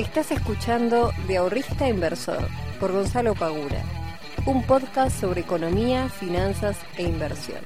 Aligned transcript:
Estás 0.00 0.30
escuchando 0.30 1.12
De 1.28 1.36
Ahorrista 1.36 1.86
Inversor 1.86 2.48
por 2.80 2.90
Gonzalo 2.90 3.34
Pagura, 3.34 3.84
un 4.46 4.66
podcast 4.66 5.20
sobre 5.20 5.42
economía, 5.42 6.08
finanzas 6.08 6.78
e 6.96 7.02
inversión. 7.02 7.58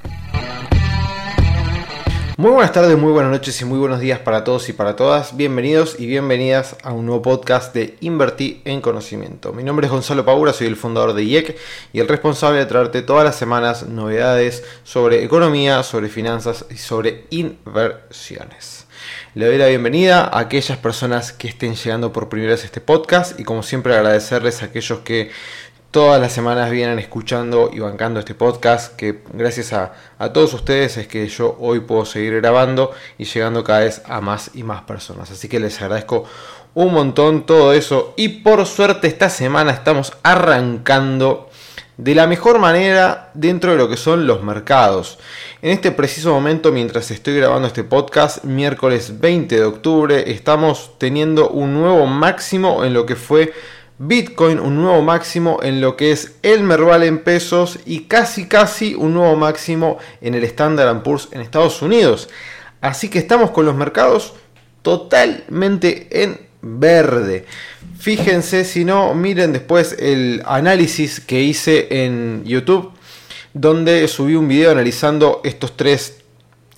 Muy 2.37 2.51
buenas 2.51 2.73
tardes, 2.73 2.99
muy 2.99 3.12
buenas 3.12 3.31
noches 3.31 3.61
y 3.61 3.65
muy 3.65 3.79
buenos 3.79 4.01
días 4.01 4.19
para 4.19 4.43
todos 4.43 4.69
y 4.69 4.73
para 4.73 4.97
todas. 4.97 5.37
Bienvenidos 5.37 6.01
y 6.01 6.07
bienvenidas 6.07 6.75
a 6.83 6.93
un 6.93 7.07
nuevo 7.07 7.23
podcast 7.23 7.73
de 7.73 7.97
Invertir 8.01 8.62
en 8.64 8.80
Conocimiento. 8.80 9.53
Mi 9.53 9.62
nombre 9.62 9.87
es 9.87 9.93
Gonzalo 9.93 10.25
Pagura, 10.25 10.53
soy 10.53 10.66
el 10.66 10.75
fundador 10.75 11.12
de 11.12 11.23
IEC 11.23 11.57
y 11.93 12.01
el 12.01 12.09
responsable 12.09 12.59
de 12.59 12.66
traerte 12.66 13.03
todas 13.03 13.25
las 13.25 13.37
semanas 13.37 13.87
novedades 13.87 14.64
sobre 14.82 15.23
economía, 15.23 15.85
sobre 15.85 16.09
finanzas 16.09 16.66
y 16.69 16.79
sobre 16.79 17.27
inversiones. 17.30 18.84
Le 19.34 19.47
doy 19.47 19.59
la 19.59 19.66
bienvenida 19.66 20.23
a 20.23 20.38
aquellas 20.38 20.79
personas 20.79 21.33
que 21.33 21.48
estén 21.48 21.74
llegando 21.74 22.12
por 22.12 22.29
primera 22.29 22.52
vez 22.52 22.62
a 22.62 22.66
este 22.66 22.80
podcast 22.80 23.41
y 23.41 23.43
como 23.43 23.65
siempre 23.65 23.93
agradecerles 23.93 24.62
a 24.62 24.66
aquellos 24.66 25.01
que 25.01 25.33
todas 25.91 26.20
las 26.20 26.33
semanas 26.33 26.70
vienen 26.70 27.01
escuchando 27.01 27.69
y 27.73 27.80
bancando 27.80 28.20
este 28.20 28.37
podcast, 28.37 28.95
que 28.95 29.24
gracias 29.33 29.73
a, 29.73 29.93
todos 30.33 30.55
ustedes 30.55 30.98
es 30.98 31.09
que 31.09 31.27
yo 31.27 31.57
hoy 31.59 31.80
puedo 31.80 32.05
seguir 32.05 32.37
grabando 32.37 32.93
y 33.19 33.24
llegando 33.24 33.65
cada 33.65 33.80
vez 33.80 34.02
a 34.07 34.20
más 34.20 34.52
y 34.55 34.62
más 34.62 34.83
personas. 34.83 35.33
Así 35.33 35.48
que 35.48 35.59
les 35.59 35.82
agradezco 35.82 36.27
un 36.74 36.95
montón 36.95 37.45
todo 37.45 37.73
eso 37.73 38.15
y 38.16 38.29
por 38.29 38.65
suerte 38.66 39.09
esta 39.09 39.30
semana 39.30 39.73
estamos 39.73 40.12
arrancando 40.23 41.51
de 41.97 42.15
la 42.15 42.27
mejor 42.27 42.59
manera 42.59 43.30
dentro 43.34 43.73
de 43.73 43.79
lo 43.79 43.89
que 43.89 43.97
son 43.97 44.27
los 44.27 44.43
mercados. 44.43 45.19
En 45.62 45.71
este 45.71 45.93
preciso 45.93 46.33
momento, 46.33 46.73
mientras 46.73 47.11
estoy 47.11 47.37
grabando 47.37 47.69
este 47.69 47.85
podcast, 47.85 48.45
miércoles 48.45 49.21
20 49.21 49.55
de 49.57 49.65
octubre, 49.65 50.30
estamos 50.33 50.93
teniendo 50.99 51.51
un 51.51 51.74
nuevo 51.74 52.07
máximo 52.07 52.85
en 52.85 52.95
lo 52.95 53.07
que 53.07 53.16
fue 53.16 53.52
Bitcoin 53.96 54.59
un 54.59 54.74
nuevo 54.74 55.02
máximo 55.02 55.60
en 55.63 55.80
lo 55.80 55.96
que 55.96 56.10
es 56.10 56.37
el 56.43 56.65
Merval 56.65 57.05
en 57.05 57.23
pesos 57.23 57.79
y 57.87 58.02
casi 58.07 58.49
casi 58.49 58.96
un 58.96 59.15
nuevo 59.15 59.37
máximo 59.37 59.99
en 60.21 60.35
el 60.35 60.43
Standard 60.45 61.02
Poor's 61.02 61.29
en 61.30 61.40
Estados 61.40 61.80
Unidos. 61.80 62.29
Así 62.80 63.09
que 63.09 63.21
estamos 63.21 63.52
con 63.52 63.66
los 63.66 63.77
mercados 63.77 64.34
totalmente 64.83 66.25
en 66.25 66.41
verde. 66.65 67.44
Fíjense, 67.98 68.65
si 68.65 68.84
no, 68.84 69.15
miren 69.15 69.53
después 69.53 69.94
el 69.98 70.43
análisis 70.47 71.21
que 71.21 71.43
hice 71.43 72.04
en 72.04 72.43
YouTube, 72.44 72.93
donde 73.53 74.09
subí 74.09 74.34
un 74.34 74.48
video 74.48 74.72
analizando 74.72 75.41
estos 75.44 75.76
tres 75.76 76.25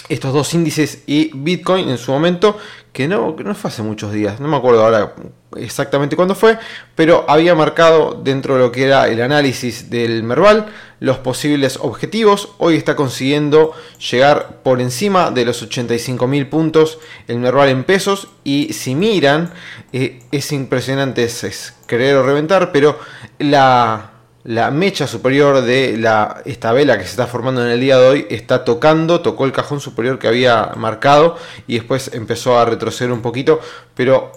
estos 0.09 0.33
dos 0.33 0.55
índices 0.55 1.03
y 1.07 1.31
Bitcoin 1.35 1.89
en 1.89 1.99
su 1.99 2.13
momento, 2.13 2.59
que 2.97 3.09
no, 3.09 3.37
no 3.45 3.55
fue 3.55 3.69
hace 3.69 3.83
muchos 3.83 4.11
días, 4.11 4.41
no 4.41 4.49
me 4.49 4.57
acuerdo 4.57 4.83
ahora 4.83 5.13
exactamente 5.55 6.17
cuándo 6.17 6.35
fue, 6.35 6.57
pero 6.95 7.27
había 7.29 7.55
marcado 7.55 8.19
dentro 8.25 8.55
de 8.55 8.61
lo 8.61 8.73
que 8.73 8.85
era 8.85 9.07
el 9.09 9.21
análisis 9.21 9.91
del 9.91 10.23
Merval 10.23 10.69
los 10.99 11.19
posibles 11.19 11.79
objetivos. 11.83 12.55
Hoy 12.57 12.77
está 12.77 12.97
consiguiendo 12.97 13.75
llegar 14.11 14.63
por 14.63 14.81
encima 14.81 15.31
de 15.31 15.45
los 15.45 15.63
85.000 15.63 16.49
puntos 16.49 16.99
el 17.29 17.37
Merval 17.37 17.69
en 17.69 17.85
pesos 17.85 18.29
y 18.45 18.73
si 18.73 18.95
miran, 18.95 19.53
eh, 19.93 20.21
es 20.33 20.51
impresionante, 20.53 21.25
es, 21.25 21.45
es 21.45 21.75
querer 21.87 22.23
reventar, 22.23 22.73
pero 22.73 22.99
la 23.39 24.16
la 24.47 24.71
mecha 24.71 25.09
superior 25.09 25.63
de 25.63 25.97
la, 25.99 26.41
esta 26.45 26.73
vela 26.73 26.97
que 26.97 27.05
se 27.05 27.11
está 27.11 27.27
formando 27.27 27.65
en 27.65 27.73
el 27.73 27.81
día 27.81 27.99
de 27.99 28.09
hoy 28.09 28.27
está 28.31 28.65
tocando, 28.65 29.21
tocó 29.21 29.45
el 29.45 29.51
cajón 29.51 29.81
superior 29.81 30.21
que 30.21 30.29
había 30.29 30.73
marcado 30.77 31.37
y 31.67 31.75
después 31.75 32.13
empezó 32.15 32.57
a 32.57 32.65
retroceder 32.65 33.13
un 33.13 33.23
poquito, 33.23 33.61
pero 33.95 34.31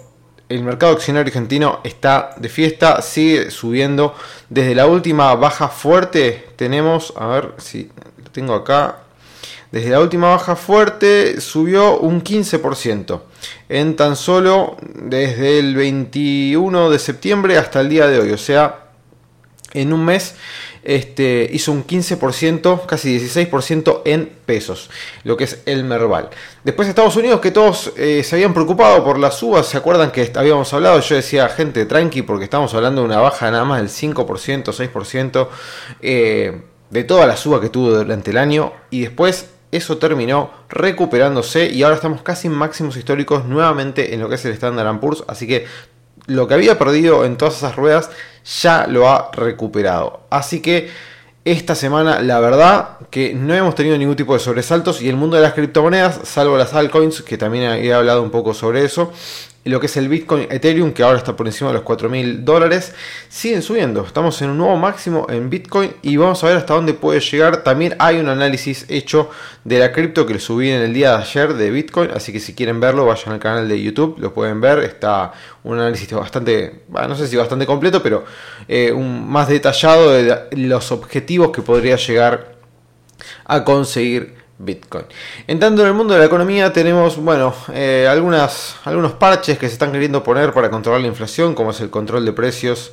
el 0.48 0.64
mercado 0.64 0.94
accionario 0.94 1.28
argentino 1.28 1.78
está 1.84 2.34
de 2.38 2.48
fiesta, 2.48 3.00
sigue 3.02 3.52
subiendo. 3.52 4.16
Desde 4.48 4.74
la 4.74 4.88
última 4.88 5.32
baja 5.36 5.68
fuerte 5.68 6.48
tenemos, 6.56 7.12
a 7.16 7.26
ver 7.26 7.52
si 7.58 7.88
lo 8.24 8.30
tengo 8.32 8.54
acá, 8.54 9.02
desde 9.70 9.90
la 9.90 10.00
última 10.00 10.30
baja 10.30 10.56
fuerte 10.56 11.40
subió 11.40 11.98
un 12.00 12.24
15% 12.24 13.20
en 13.68 13.94
tan 13.94 14.16
solo 14.16 14.76
desde 14.82 15.60
el 15.60 15.76
21 15.76 16.90
de 16.90 16.98
septiembre 16.98 17.56
hasta 17.56 17.80
el 17.80 17.88
día 17.88 18.08
de 18.08 18.18
hoy, 18.18 18.32
o 18.32 18.38
sea, 18.38 18.89
en 19.74 19.92
un 19.92 20.04
mes 20.04 20.34
este, 20.82 21.48
hizo 21.52 21.72
un 21.72 21.86
15%, 21.86 22.86
casi 22.86 23.18
16% 23.18 24.02
en 24.04 24.30
pesos, 24.46 24.90
lo 25.24 25.36
que 25.36 25.44
es 25.44 25.62
el 25.66 25.84
Merval. 25.84 26.30
Después 26.64 26.88
Estados 26.88 27.16
Unidos, 27.16 27.40
que 27.40 27.50
todos 27.50 27.92
eh, 27.96 28.22
se 28.24 28.36
habían 28.36 28.54
preocupado 28.54 29.04
por 29.04 29.18
las 29.18 29.42
uvas, 29.42 29.66
¿se 29.66 29.76
acuerdan 29.76 30.10
que 30.10 30.30
habíamos 30.34 30.72
hablado? 30.72 31.00
Yo 31.00 31.16
decía, 31.16 31.48
gente, 31.48 31.86
tranqui, 31.86 32.22
porque 32.22 32.44
estamos 32.44 32.72
hablando 32.74 33.02
de 33.02 33.06
una 33.08 33.20
baja 33.20 33.50
nada 33.50 33.64
más 33.64 33.80
del 33.80 33.88
5%, 33.88 34.64
6% 34.64 35.48
eh, 36.00 36.62
de 36.90 37.04
toda 37.04 37.26
la 37.26 37.36
suba 37.36 37.60
que 37.60 37.68
tuvo 37.68 37.90
durante 37.90 38.30
el 38.30 38.38
año, 38.38 38.72
y 38.90 39.02
después 39.02 39.50
eso 39.72 39.98
terminó 39.98 40.50
recuperándose 40.68 41.70
y 41.70 41.84
ahora 41.84 41.94
estamos 41.94 42.22
casi 42.22 42.48
en 42.48 42.54
máximos 42.54 42.96
históricos 42.96 43.44
nuevamente 43.44 44.14
en 44.14 44.20
lo 44.20 44.28
que 44.28 44.34
es 44.34 44.44
el 44.44 44.52
Standard 44.52 44.98
Poor's, 44.98 45.22
así 45.28 45.46
que 45.46 45.66
lo 46.30 46.46
que 46.46 46.54
había 46.54 46.78
perdido 46.78 47.24
en 47.24 47.36
todas 47.36 47.56
esas 47.56 47.76
ruedas 47.76 48.10
ya 48.62 48.86
lo 48.86 49.08
ha 49.08 49.30
recuperado. 49.32 50.20
Así 50.30 50.60
que 50.60 50.88
esta 51.44 51.74
semana 51.74 52.20
la 52.22 52.38
verdad 52.38 52.98
que 53.10 53.34
no 53.34 53.54
hemos 53.54 53.74
tenido 53.74 53.98
ningún 53.98 54.14
tipo 54.14 54.34
de 54.34 54.38
sobresaltos 54.38 55.02
y 55.02 55.08
el 55.08 55.16
mundo 55.16 55.36
de 55.36 55.42
las 55.42 55.54
criptomonedas, 55.54 56.20
salvo 56.24 56.56
las 56.56 56.72
altcoins, 56.72 57.22
que 57.22 57.36
también 57.36 57.64
he 57.64 57.92
hablado 57.92 58.22
un 58.22 58.30
poco 58.30 58.54
sobre 58.54 58.84
eso, 58.84 59.12
lo 59.64 59.78
que 59.78 59.86
es 59.86 59.96
el 59.98 60.08
Bitcoin 60.08 60.46
Ethereum, 60.50 60.92
que 60.92 61.02
ahora 61.02 61.18
está 61.18 61.36
por 61.36 61.46
encima 61.46 61.68
de 61.68 61.74
los 61.74 61.82
4 61.82 62.08
mil 62.08 62.44
dólares, 62.44 62.94
siguen 63.28 63.60
subiendo. 63.60 64.04
Estamos 64.06 64.40
en 64.40 64.50
un 64.50 64.58
nuevo 64.58 64.76
máximo 64.76 65.26
en 65.28 65.50
Bitcoin 65.50 65.92
y 66.00 66.16
vamos 66.16 66.42
a 66.42 66.46
ver 66.46 66.56
hasta 66.56 66.74
dónde 66.74 66.94
puede 66.94 67.20
llegar. 67.20 67.62
También 67.62 67.94
hay 67.98 68.18
un 68.18 68.28
análisis 68.28 68.86
hecho 68.88 69.30
de 69.64 69.78
la 69.78 69.92
cripto 69.92 70.24
que 70.24 70.38
subí 70.38 70.70
en 70.70 70.80
el 70.80 70.94
día 70.94 71.10
de 71.10 71.22
ayer 71.22 71.52
de 71.54 71.70
Bitcoin, 71.70 72.10
así 72.12 72.32
que 72.32 72.40
si 72.40 72.54
quieren 72.54 72.80
verlo, 72.80 73.04
vayan 73.04 73.34
al 73.34 73.38
canal 73.38 73.68
de 73.68 73.82
YouTube, 73.82 74.16
lo 74.18 74.32
pueden 74.32 74.62
ver. 74.62 74.78
Está 74.78 75.32
un 75.62 75.78
análisis 75.78 76.10
bastante, 76.10 76.84
no 76.88 77.14
sé 77.14 77.26
si 77.26 77.36
bastante 77.36 77.66
completo, 77.66 78.02
pero 78.02 78.24
eh, 78.66 78.92
más 78.92 79.48
detallado 79.48 80.10
de 80.10 80.48
los 80.52 80.90
objetivos 80.90 81.50
que 81.50 81.60
podría 81.60 81.96
llegar 81.96 82.56
a 83.44 83.62
conseguir 83.62 84.39
Bitcoin. 84.60 85.06
Entrando 85.46 85.82
en 85.82 85.88
el 85.88 85.94
mundo 85.94 86.14
de 86.14 86.20
la 86.20 86.26
economía 86.26 86.72
tenemos, 86.72 87.16
bueno, 87.16 87.54
eh, 87.72 88.06
algunos 88.08 89.12
parches 89.18 89.58
que 89.58 89.66
se 89.66 89.72
están 89.72 89.90
queriendo 89.90 90.22
poner 90.22 90.52
para 90.52 90.70
controlar 90.70 91.00
la 91.00 91.06
inflación, 91.06 91.54
como 91.54 91.70
es 91.70 91.80
el 91.80 91.88
control 91.90 92.24
de 92.26 92.32
precios 92.32 92.92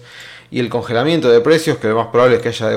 y 0.49 0.59
el 0.59 0.69
congelamiento 0.69 1.29
de 1.29 1.41
precios, 1.41 1.77
que 1.77 1.89
lo 1.89 1.95
más 1.95 2.07
probable 2.07 2.37
es 2.37 2.41
que 2.41 2.49
haya 2.49 2.69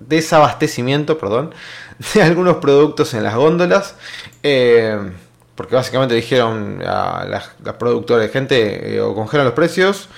desabastecimiento 0.00 1.18
perdón, 1.18 1.54
de 2.14 2.22
algunos 2.22 2.56
productos 2.56 3.12
en 3.12 3.22
las 3.22 3.34
góndolas. 3.34 3.96
Eh, 4.42 4.98
porque 5.54 5.76
básicamente 5.76 6.14
dijeron 6.14 6.82
a 6.84 7.24
las, 7.26 7.74
productoras 7.74 8.26
de 8.26 8.32
gente 8.32 8.96
eh, 8.96 9.00
o 9.00 9.14
congelan 9.14 9.46
los 9.46 9.54
precios 9.54 10.08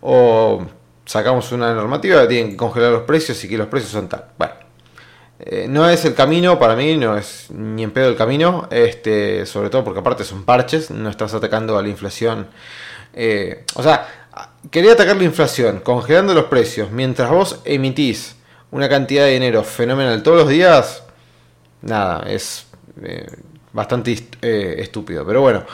o 0.00 0.64
sacamos 1.04 1.50
una 1.52 1.74
normativa 1.74 2.22
que 2.22 2.28
tienen 2.28 2.50
que 2.52 2.56
congelar 2.56 2.92
los 2.92 3.02
precios 3.02 3.42
y 3.44 3.48
que 3.48 3.58
los 3.58 3.66
precios 3.66 3.90
son 3.90 4.08
tal. 4.08 4.26
Bueno, 4.38 4.54
eh, 5.40 5.66
no 5.68 5.88
es 5.88 6.04
el 6.04 6.14
camino, 6.14 6.58
para 6.58 6.76
mí 6.76 6.96
no 6.96 7.16
es 7.16 7.50
ni 7.50 7.82
en 7.82 7.90
pedo 7.90 8.08
el 8.08 8.16
camino, 8.16 8.68
este, 8.70 9.46
sobre 9.46 9.68
todo 9.68 9.82
porque 9.82 10.00
aparte 10.00 10.24
son 10.24 10.44
parches, 10.44 10.90
no 10.90 11.10
estás 11.10 11.34
atacando 11.34 11.76
a 11.76 11.82
la 11.82 11.88
inflación. 11.88 12.46
Eh, 13.12 13.64
o 13.74 13.82
sea, 13.82 14.28
quería 14.70 14.92
atacar 14.92 15.16
la 15.16 15.24
inflación 15.24 15.80
congelando 15.80 16.34
los 16.34 16.44
precios 16.44 16.90
mientras 16.90 17.30
vos 17.30 17.60
emitís 17.64 18.36
una 18.70 18.88
cantidad 18.88 19.24
de 19.24 19.32
dinero 19.32 19.62
fenomenal 19.64 20.22
todos 20.22 20.38
los 20.38 20.48
días, 20.48 21.02
nada, 21.82 22.28
es 22.28 22.66
eh, 23.02 23.26
bastante 23.72 24.16
estúpido. 24.80 25.26
Pero 25.26 25.40
bueno, 25.40 25.64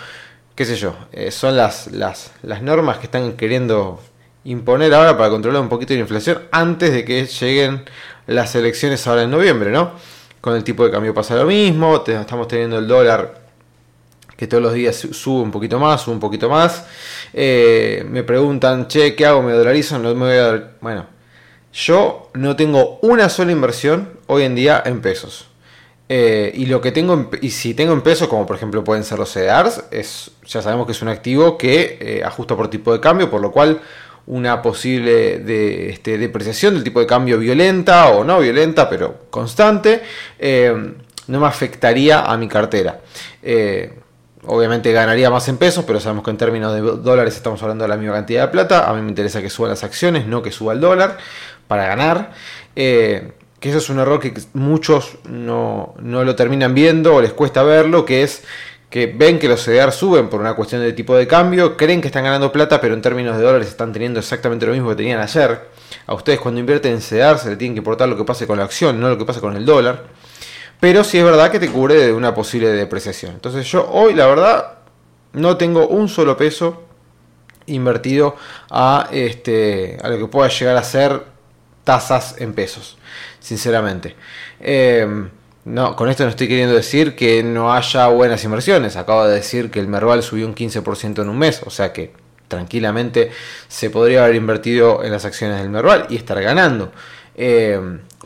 qué 0.55 0.65
sé 0.65 0.77
yo, 0.77 0.97
son 1.31 1.57
las, 1.57 1.89
las, 1.89 2.33
las 2.43 2.63
normas 2.63 2.99
que 2.99 3.07
están 3.07 3.35
queriendo 3.35 4.01
imponer 4.45 4.93
ahora 4.95 5.17
para 5.17 5.31
controlar 5.31 5.61
un 5.61 5.69
poquito 5.69 5.95
la 5.95 6.01
inflación 6.01 6.43
antes 6.51 6.93
de 6.93 7.05
que 7.05 7.27
lleguen 7.27 7.85
las 8.27 8.55
elecciones 8.55 9.07
ahora 9.07 9.23
en 9.23 9.31
noviembre, 9.31 9.71
¿no? 9.71 9.93
Con 10.41 10.57
el 10.57 10.65
tipo 10.65 10.85
de 10.85 10.91
cambio 10.91 11.13
pasa 11.13 11.37
lo 11.37 11.45
mismo, 11.45 12.03
estamos 12.07 12.49
teniendo 12.49 12.79
el 12.79 12.89
dólar 12.89 13.41
que 14.41 14.47
todos 14.47 14.63
los 14.63 14.73
días 14.73 14.97
sube 14.97 15.43
un 15.43 15.51
poquito 15.51 15.79
más, 15.79 16.01
sube 16.01 16.15
un 16.15 16.21
poquito 16.21 16.49
más. 16.49 16.87
Eh, 17.35 18.07
me 18.09 18.23
preguntan, 18.23 18.89
che, 18.89 19.15
¿qué 19.15 19.27
hago? 19.27 19.43
¿Me 19.43 19.53
dolarizo? 19.53 19.99
No 19.99 20.15
me 20.15 20.27
voy 20.27 20.37
a. 20.39 20.71
Bueno, 20.81 21.05
yo 21.75 22.31
no 22.33 22.57
tengo 22.57 22.99
una 23.03 23.29
sola 23.29 23.53
inversión 23.53 24.09
hoy 24.29 24.45
en 24.45 24.55
día 24.55 24.83
en 24.87 25.03
pesos. 25.03 25.47
Eh, 26.09 26.53
y 26.55 26.65
lo 26.65 26.81
que 26.81 26.91
tengo, 26.91 27.31
y 27.43 27.51
si 27.51 27.75
tengo 27.75 27.93
en 27.93 28.01
pesos, 28.01 28.29
como 28.29 28.47
por 28.47 28.57
ejemplo 28.57 28.83
pueden 28.83 29.05
ser 29.05 29.19
los 29.19 29.31
CDRs, 29.31 29.85
es, 29.91 30.31
ya 30.47 30.63
sabemos 30.63 30.87
que 30.87 30.93
es 30.93 31.03
un 31.03 31.09
activo 31.09 31.59
que 31.59 31.99
eh, 32.01 32.23
ajusta 32.25 32.57
por 32.57 32.71
tipo 32.71 32.95
de 32.95 33.01
cambio, 33.01 33.31
por 33.31 33.43
lo 33.43 33.53
cual 33.53 33.83
una 34.31 34.63
posible 34.63 35.91
este, 35.91 36.17
depreciación 36.17 36.75
del 36.75 36.85
tipo 36.85 37.01
de 37.01 37.07
cambio 37.07 37.37
violenta 37.37 38.11
o 38.11 38.23
no 38.23 38.39
violenta, 38.39 38.89
pero 38.89 39.27
constante, 39.29 40.03
eh, 40.39 40.73
no 41.27 41.41
me 41.41 41.47
afectaría 41.47 42.21
a 42.21 42.37
mi 42.37 42.47
cartera. 42.47 43.01
Eh, 43.43 43.93
obviamente 44.47 44.93
ganaría 44.93 45.31
más 45.31 45.49
en 45.49 45.57
pesos, 45.57 45.85
pero 45.85 45.99
sabemos 45.99 46.25
que 46.25 46.31
en 46.31 46.37
términos 46.37 46.73
de 46.73 46.81
dólares 46.81 47.35
estamos 47.35 47.61
hablando 47.63 47.83
de 47.83 47.89
la 47.89 47.97
misma 47.97 48.15
cantidad 48.15 48.43
de 48.43 48.53
plata. 48.53 48.89
A 48.89 48.95
mí 48.95 49.03
me 49.03 49.09
interesa 49.09 49.43
que 49.43 49.51
suban 49.51 49.71
las 49.71 49.83
acciones, 49.83 50.27
no 50.27 50.43
que 50.43 50.53
suba 50.53 50.75
el 50.75 50.81
dólar 50.81 51.19
para 51.67 51.87
ganar. 51.87 52.31
Eh, 52.77 53.33
que 53.59 53.69
eso 53.69 53.79
es 53.79 53.91
un 53.91 53.99
error 53.99 54.21
que 54.21 54.33
muchos 54.55 55.19
no, 55.29 55.95
no, 56.01 56.23
lo 56.25 56.37
terminan 56.37 56.73
viendo 56.73 57.17
o 57.17 57.21
les 57.21 57.33
cuesta 57.33 57.65
verlo, 57.65 58.05
que 58.05 58.23
es 58.23 58.45
que 58.91 59.07
ven 59.07 59.39
que 59.39 59.49
los 59.49 59.65
CDR 59.65 59.93
suben 59.93 60.29
por 60.29 60.41
una 60.41 60.55
cuestión 60.55 60.83
de 60.83 60.93
tipo 60.93 61.15
de 61.15 61.29
cambio, 61.29 61.77
creen 61.77 62.01
que 62.01 62.09
están 62.09 62.25
ganando 62.25 62.51
plata, 62.51 62.81
pero 62.81 62.93
en 62.93 63.01
términos 63.01 63.37
de 63.37 63.45
dólares 63.45 63.69
están 63.69 63.93
teniendo 63.93 64.19
exactamente 64.19 64.67
lo 64.67 64.73
mismo 64.73 64.89
que 64.91 64.97
tenían 64.97 65.21
ayer. 65.21 65.69
A 66.07 66.15
ustedes 66.15 66.41
cuando 66.41 66.59
invierten 66.59 66.95
en 66.95 67.01
CDR 67.01 67.39
se 67.39 67.51
le 67.51 67.57
tienen 67.57 67.75
que 67.75 67.79
importar 67.79 68.09
lo 68.09 68.17
que 68.17 68.25
pase 68.25 68.49
con 68.49 68.59
la 68.59 68.65
acción, 68.65 69.01
no 69.01 69.09
lo 69.09 69.17
que 69.17 69.25
pase 69.25 69.41
con 69.41 69.57
el 69.57 69.65
dólar. 69.65 70.07
Pero 70.81 71.05
sí 71.05 71.19
es 71.19 71.25
verdad 71.25 71.53
que 71.53 71.61
te 71.61 71.71
cubre 71.71 71.95
de 71.95 72.13
una 72.13 72.35
posible 72.35 72.69
depreciación. 72.69 73.33
Entonces 73.33 73.71
yo 73.71 73.89
hoy 73.89 74.13
la 74.13 74.27
verdad 74.27 74.79
no 75.35 75.57
tengo 75.57 75.87
un 75.87 76.09
solo 76.09 76.37
peso 76.37 76.83
invertido 77.67 78.35
a, 78.71 79.09
este, 79.13 79.99
a 80.03 80.09
lo 80.09 80.19
que 80.19 80.27
pueda 80.27 80.49
llegar 80.49 80.77
a 80.77 80.83
ser 80.83 81.23
tasas 81.85 82.41
en 82.41 82.55
pesos, 82.55 82.99
sinceramente. 83.39 84.17
Eh, 84.59 85.29
no, 85.65 85.95
con 85.95 86.09
esto 86.09 86.25
no 86.25 86.31
estoy 86.31 86.49
queriendo 86.49 86.75
decir 86.75 87.15
que 87.15 87.43
no 87.43 87.73
haya 87.73 88.09
buenas 88.09 88.43
inversiones. 88.45 88.97
Acabo 88.97 89.27
de 89.27 89.35
decir 89.35 89.71
que 89.71 89.81
el 89.81 89.89
Merval 89.89 90.23
subió 90.23 90.47
un 90.47 90.55
15% 90.55 91.23
en 91.23 91.29
un 91.29 91.39
mes, 91.39 91.63
o 91.67 91.71
sea 91.71 91.93
que 91.93 92.13
tranquilamente 92.49 93.31
se 93.69 93.91
podría 93.91 94.25
haber 94.25 94.37
invertido 94.37 95.05
en 95.05 95.13
las 95.13 95.25
acciones 95.25 95.59
del 95.61 95.71
Merval 95.71 96.07
y 96.09 96.17
estar 96.17 96.41
ganando. 96.43 96.93
Eh, 97.35 97.79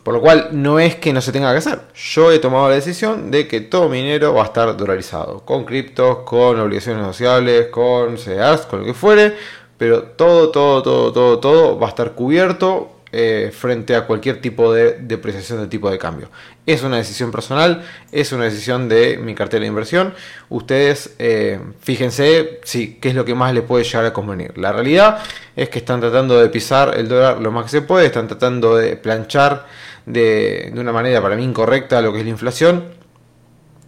por 0.05 0.13
lo 0.13 0.21
cual 0.21 0.49
no 0.51 0.79
es 0.79 0.95
que 0.95 1.11
no 1.13 1.19
se 1.19 1.31
tenga 1.31 1.51
que 1.51 1.57
hacer. 1.57 1.81
Yo 1.95 2.31
he 2.31 2.37
tomado 2.37 2.69
la 2.69 2.75
decisión 2.75 3.31
de 3.31 3.47
que 3.47 3.59
todo 3.59 3.89
mi 3.89 3.97
dinero 3.97 4.35
va 4.35 4.43
a 4.43 4.45
estar 4.45 4.77
dolarizado. 4.77 5.39
Con 5.39 5.65
criptos, 5.65 6.19
con 6.19 6.59
obligaciones 6.59 7.01
negociables, 7.01 7.67
con 7.67 8.17
CDRs, 8.17 8.67
con 8.67 8.81
lo 8.81 8.85
que 8.85 8.93
fuere. 8.93 9.35
Pero 9.79 10.03
todo, 10.03 10.51
todo, 10.51 10.83
todo, 10.83 11.11
todo, 11.11 11.39
todo 11.39 11.79
va 11.79 11.87
a 11.87 11.89
estar 11.89 12.11
cubierto 12.11 12.94
eh, 13.17 13.49
frente 13.49 13.95
a 13.95 14.05
cualquier 14.05 14.41
tipo 14.41 14.73
de 14.73 14.97
depreciación 14.99 15.61
de 15.61 15.67
tipo 15.67 15.89
de 15.89 15.97
cambio. 15.97 16.29
Es 16.65 16.83
una 16.83 16.97
decisión 16.97 17.31
personal, 17.31 17.81
es 18.11 18.33
una 18.33 18.43
decisión 18.43 18.89
de 18.89 19.17
mi 19.17 19.33
cartera 19.33 19.61
de 19.61 19.67
inversión. 19.67 20.13
Ustedes 20.49 21.15
eh, 21.17 21.61
fíjense 21.79 22.59
qué 22.69 22.99
es 23.07 23.15
lo 23.15 23.23
que 23.23 23.33
más 23.33 23.53
les 23.53 23.63
puede 23.63 23.85
llegar 23.85 24.03
a 24.03 24.11
convenir. 24.11 24.57
La 24.57 24.73
realidad 24.73 25.23
es 25.55 25.69
que 25.69 25.79
están 25.79 26.01
tratando 26.01 26.37
de 26.37 26.49
pisar 26.49 26.97
el 26.97 27.07
dólar 27.07 27.39
lo 27.39 27.53
más 27.53 27.63
que 27.63 27.69
se 27.69 27.81
puede, 27.83 28.07
están 28.07 28.27
tratando 28.27 28.75
de 28.75 28.97
planchar 28.97 29.65
de, 30.05 30.73
una 30.75 30.91
manera 30.91 31.21
para 31.21 31.37
mí 31.37 31.43
incorrecta 31.45 32.01
lo 32.01 32.11
que 32.11 32.19
es 32.19 32.25
la 32.25 32.31
inflación. 32.31 32.83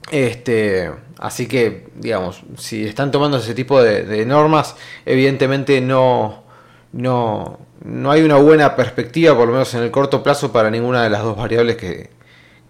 Este, 0.10 0.90
así 1.18 1.48
que, 1.48 1.88
digamos, 1.96 2.44
si 2.58 2.86
están 2.86 3.12
tomando 3.12 3.40
ese 3.40 3.54
tipo 3.54 3.84
de, 3.84 4.04
de 4.04 4.26
normas, 4.26 4.78
evidentemente 5.06 5.82
no, 5.82 6.46
no, 6.94 7.67
no 7.84 8.12
hay 8.12 8.22
una 8.24 8.38
buena 8.38 8.76
perspectiva, 8.76 9.36
por 9.36 9.48
lo 9.48 9.54
menos 9.54 9.74
en 9.74 9.84
el 9.84 9.92
corto 9.92 10.24
plazo, 10.24 10.52
para 10.52 10.70
ninguna 10.70 11.04
de 11.04 11.10
las 11.10 11.24
dos 11.24 11.38
variables 11.38 11.78
que, 11.78 12.10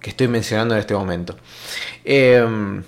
estoy 0.01 0.29
mencionando 0.29 0.73
en 0.73 0.79
este 0.79 0.93
momento. 0.93 1.35
Em, 2.05 2.81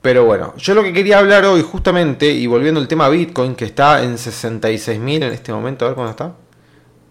pero 0.00 0.24
bueno, 0.24 0.54
yo 0.56 0.74
lo 0.74 0.84
que 0.84 0.92
quería 0.92 1.18
hablar 1.18 1.44
hoy 1.44 1.62
justamente, 1.62 2.30
y 2.30 2.46
volviendo 2.46 2.80
al 2.80 2.86
tema 2.86 3.08
Bitcoin, 3.08 3.56
que 3.56 3.64
está 3.64 4.04
en 4.04 4.16
66.000 4.16 5.24
en 5.24 5.32
este 5.32 5.52
momento, 5.52 5.84
a 5.84 5.88
ver 5.88 5.94
cuándo 5.96 6.12
está. 6.12 6.32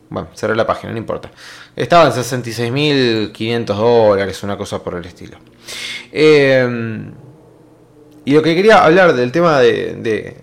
Bueno, 0.10 0.30
cerré 0.34 0.56
la 0.56 0.66
página, 0.66 0.94
no 0.94 0.98
importa. 0.98 1.30
Estaba 1.76 2.06
en 2.06 2.14
66.500 2.14 3.66
dólares, 3.66 4.42
una 4.44 4.58
cosa 4.58 4.82
por 4.82 4.96
el 4.96 5.06
estilo. 5.06 5.38
Em, 6.12 7.12
y 8.24 8.34
lo 8.34 8.42
que 8.42 8.56
quería 8.56 8.84
hablar 8.86 9.14
del 9.14 9.32
tema 9.34 9.60
de, 9.60 10.38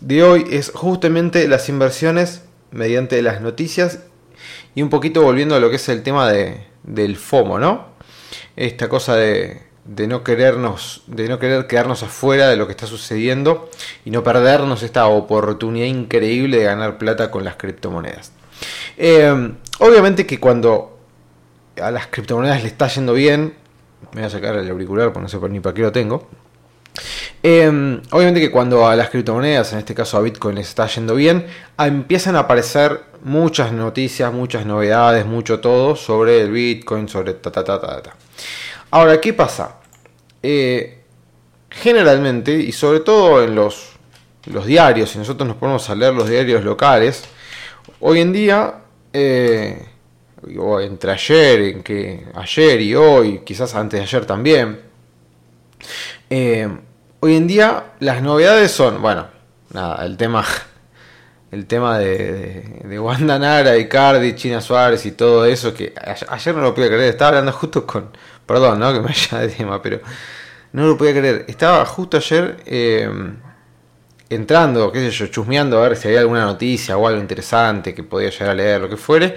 de 0.00 0.22
hoy 0.24 0.44
es 0.50 0.72
justamente 0.74 1.46
las 1.46 1.68
inversiones 1.68 2.45
mediante 2.76 3.20
las 3.22 3.40
noticias 3.40 4.00
y 4.74 4.82
un 4.82 4.90
poquito 4.90 5.22
volviendo 5.22 5.56
a 5.56 5.60
lo 5.60 5.70
que 5.70 5.76
es 5.76 5.88
el 5.88 6.02
tema 6.02 6.30
de, 6.30 6.66
del 6.82 7.16
FOMO, 7.16 7.58
¿no? 7.58 7.96
Esta 8.54 8.88
cosa 8.88 9.16
de, 9.16 9.62
de 9.84 10.06
no 10.06 10.22
querernos, 10.22 11.02
de 11.06 11.28
no 11.28 11.38
querer 11.38 11.66
quedarnos 11.66 12.02
afuera 12.02 12.48
de 12.48 12.56
lo 12.56 12.66
que 12.66 12.72
está 12.72 12.86
sucediendo 12.86 13.70
y 14.04 14.10
no 14.10 14.22
perdernos 14.22 14.82
esta 14.82 15.06
oportunidad 15.06 15.86
increíble 15.86 16.58
de 16.58 16.64
ganar 16.64 16.98
plata 16.98 17.30
con 17.30 17.44
las 17.44 17.56
criptomonedas. 17.56 18.32
Eh, 18.96 19.52
obviamente 19.78 20.26
que 20.26 20.40
cuando 20.40 20.98
a 21.80 21.90
las 21.90 22.06
criptomonedas 22.08 22.62
le 22.62 22.68
está 22.68 22.88
yendo 22.88 23.12
bien, 23.12 23.54
me 24.12 24.20
voy 24.20 24.24
a 24.24 24.30
sacar 24.30 24.56
el 24.56 24.70
auricular 24.70 25.12
porque 25.12 25.22
no 25.22 25.28
sé 25.28 25.48
ni 25.48 25.60
para 25.60 25.74
qué 25.74 25.82
lo 25.82 25.92
tengo. 25.92 26.28
Em, 27.48 28.02
obviamente 28.10 28.40
que 28.40 28.50
cuando 28.50 28.88
a 28.88 28.96
las 28.96 29.08
criptomonedas, 29.08 29.72
en 29.72 29.78
este 29.78 29.94
caso 29.94 30.16
a 30.16 30.20
Bitcoin, 30.20 30.56
les 30.56 30.66
está 30.66 30.88
yendo 30.88 31.14
bien, 31.14 31.46
empiezan 31.78 32.34
a 32.34 32.40
aparecer 32.40 33.02
muchas 33.22 33.70
noticias, 33.70 34.32
muchas 34.32 34.66
novedades, 34.66 35.24
mucho 35.26 35.60
todo 35.60 35.94
sobre 35.94 36.40
el 36.40 36.50
Bitcoin, 36.50 37.08
sobre 37.08 37.34
ta 37.34 37.52
ta 37.52 37.62
ta 37.62 37.80
ta 37.80 38.02
ta. 38.02 38.16
Ahora, 38.90 39.20
¿qué 39.20 39.32
pasa? 39.32 39.76
Eh, 40.42 41.04
generalmente, 41.70 42.52
y 42.52 42.72
sobre 42.72 42.98
todo 42.98 43.40
en 43.44 43.54
los, 43.54 43.92
diarios, 44.66 45.10
si 45.10 45.18
nosotros 45.18 45.46
nos 45.46 45.56
ponemos 45.56 45.88
a 45.88 45.94
leer 45.94 46.14
los 46.14 46.28
diarios 46.28 46.64
locales, 46.64 47.26
hoy 48.00 48.22
en 48.22 48.32
día, 48.32 48.74
eh, 49.12 49.86
entre 50.80 51.12
ayer, 51.12 51.80
que 51.84 52.26
ayer 52.34 52.80
y 52.80 52.96
hoy, 52.96 53.42
quizás 53.44 53.72
antes 53.76 54.00
de 54.00 54.04
ayer 54.04 54.26
también, 54.26 54.80
eh, 56.28 56.68
hoy 57.26 57.34
en 57.34 57.48
día 57.48 57.92
las 57.98 58.22
novedades 58.22 58.70
son, 58.70 59.02
bueno, 59.02 59.26
nada, 59.72 60.04
el 60.06 60.16
tema, 60.16 60.44
el 61.50 61.66
tema 61.66 61.98
de, 61.98 62.82
de, 62.84 62.98
Wanda 63.00 63.38
Nara, 63.38 63.76
Icardi, 63.76 64.34
China 64.34 64.60
Suárez 64.60 65.04
y 65.06 65.12
todo 65.12 65.44
eso, 65.44 65.74
que 65.74 65.92
ayer 66.28 66.54
no 66.54 66.62
lo 66.62 66.74
podía 66.74 66.88
creer, 66.88 67.10
estaba 67.10 67.30
hablando 67.30 67.52
justo 67.52 67.84
con, 67.84 68.10
perdón, 68.46 68.78
¿no? 68.78 68.92
Que 68.92 69.00
me 69.00 69.08
haya 69.08 69.38
de 69.38 69.48
tema, 69.48 69.82
pero 69.82 70.00
no 70.72 70.86
lo 70.86 70.96
podía 70.96 71.12
creer, 71.12 71.44
estaba 71.48 71.84
justo 71.84 72.16
ayer 72.16 72.58
eh, 72.64 73.10
entrando, 74.30 74.92
qué 74.92 75.00
sé 75.00 75.10
yo, 75.10 75.26
chusmeando 75.26 75.78
a 75.78 75.88
ver 75.88 75.96
si 75.96 76.06
había 76.06 76.20
alguna 76.20 76.44
noticia 76.44 76.96
o 76.96 77.08
algo 77.08 77.20
interesante 77.20 77.92
que 77.92 78.04
podía 78.04 78.30
llegar 78.30 78.50
a 78.50 78.54
leer, 78.54 78.80
lo 78.80 78.88
que 78.88 78.96
fuere. 78.96 79.36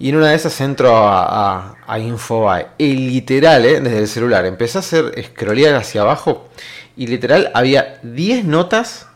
Y 0.00 0.08
en 0.08 0.16
una 0.16 0.30
de 0.30 0.34
esas 0.34 0.60
entro 0.60 0.96
a, 0.96 1.76
a, 1.86 1.98
Infobae. 2.00 2.66
Y 2.78 2.94
literal, 3.10 3.64
¿eh? 3.64 3.80
desde 3.80 3.98
el 4.00 4.08
celular. 4.08 4.44
Empecé 4.46 4.78
a 4.78 4.80
hacer 4.80 5.14
scrollear 5.24 5.76
hacia 5.76 6.00
abajo. 6.00 6.48
Y 6.96 7.06
literal 7.06 7.50
había 7.54 7.98
10 8.02 8.44
notas 8.44 9.06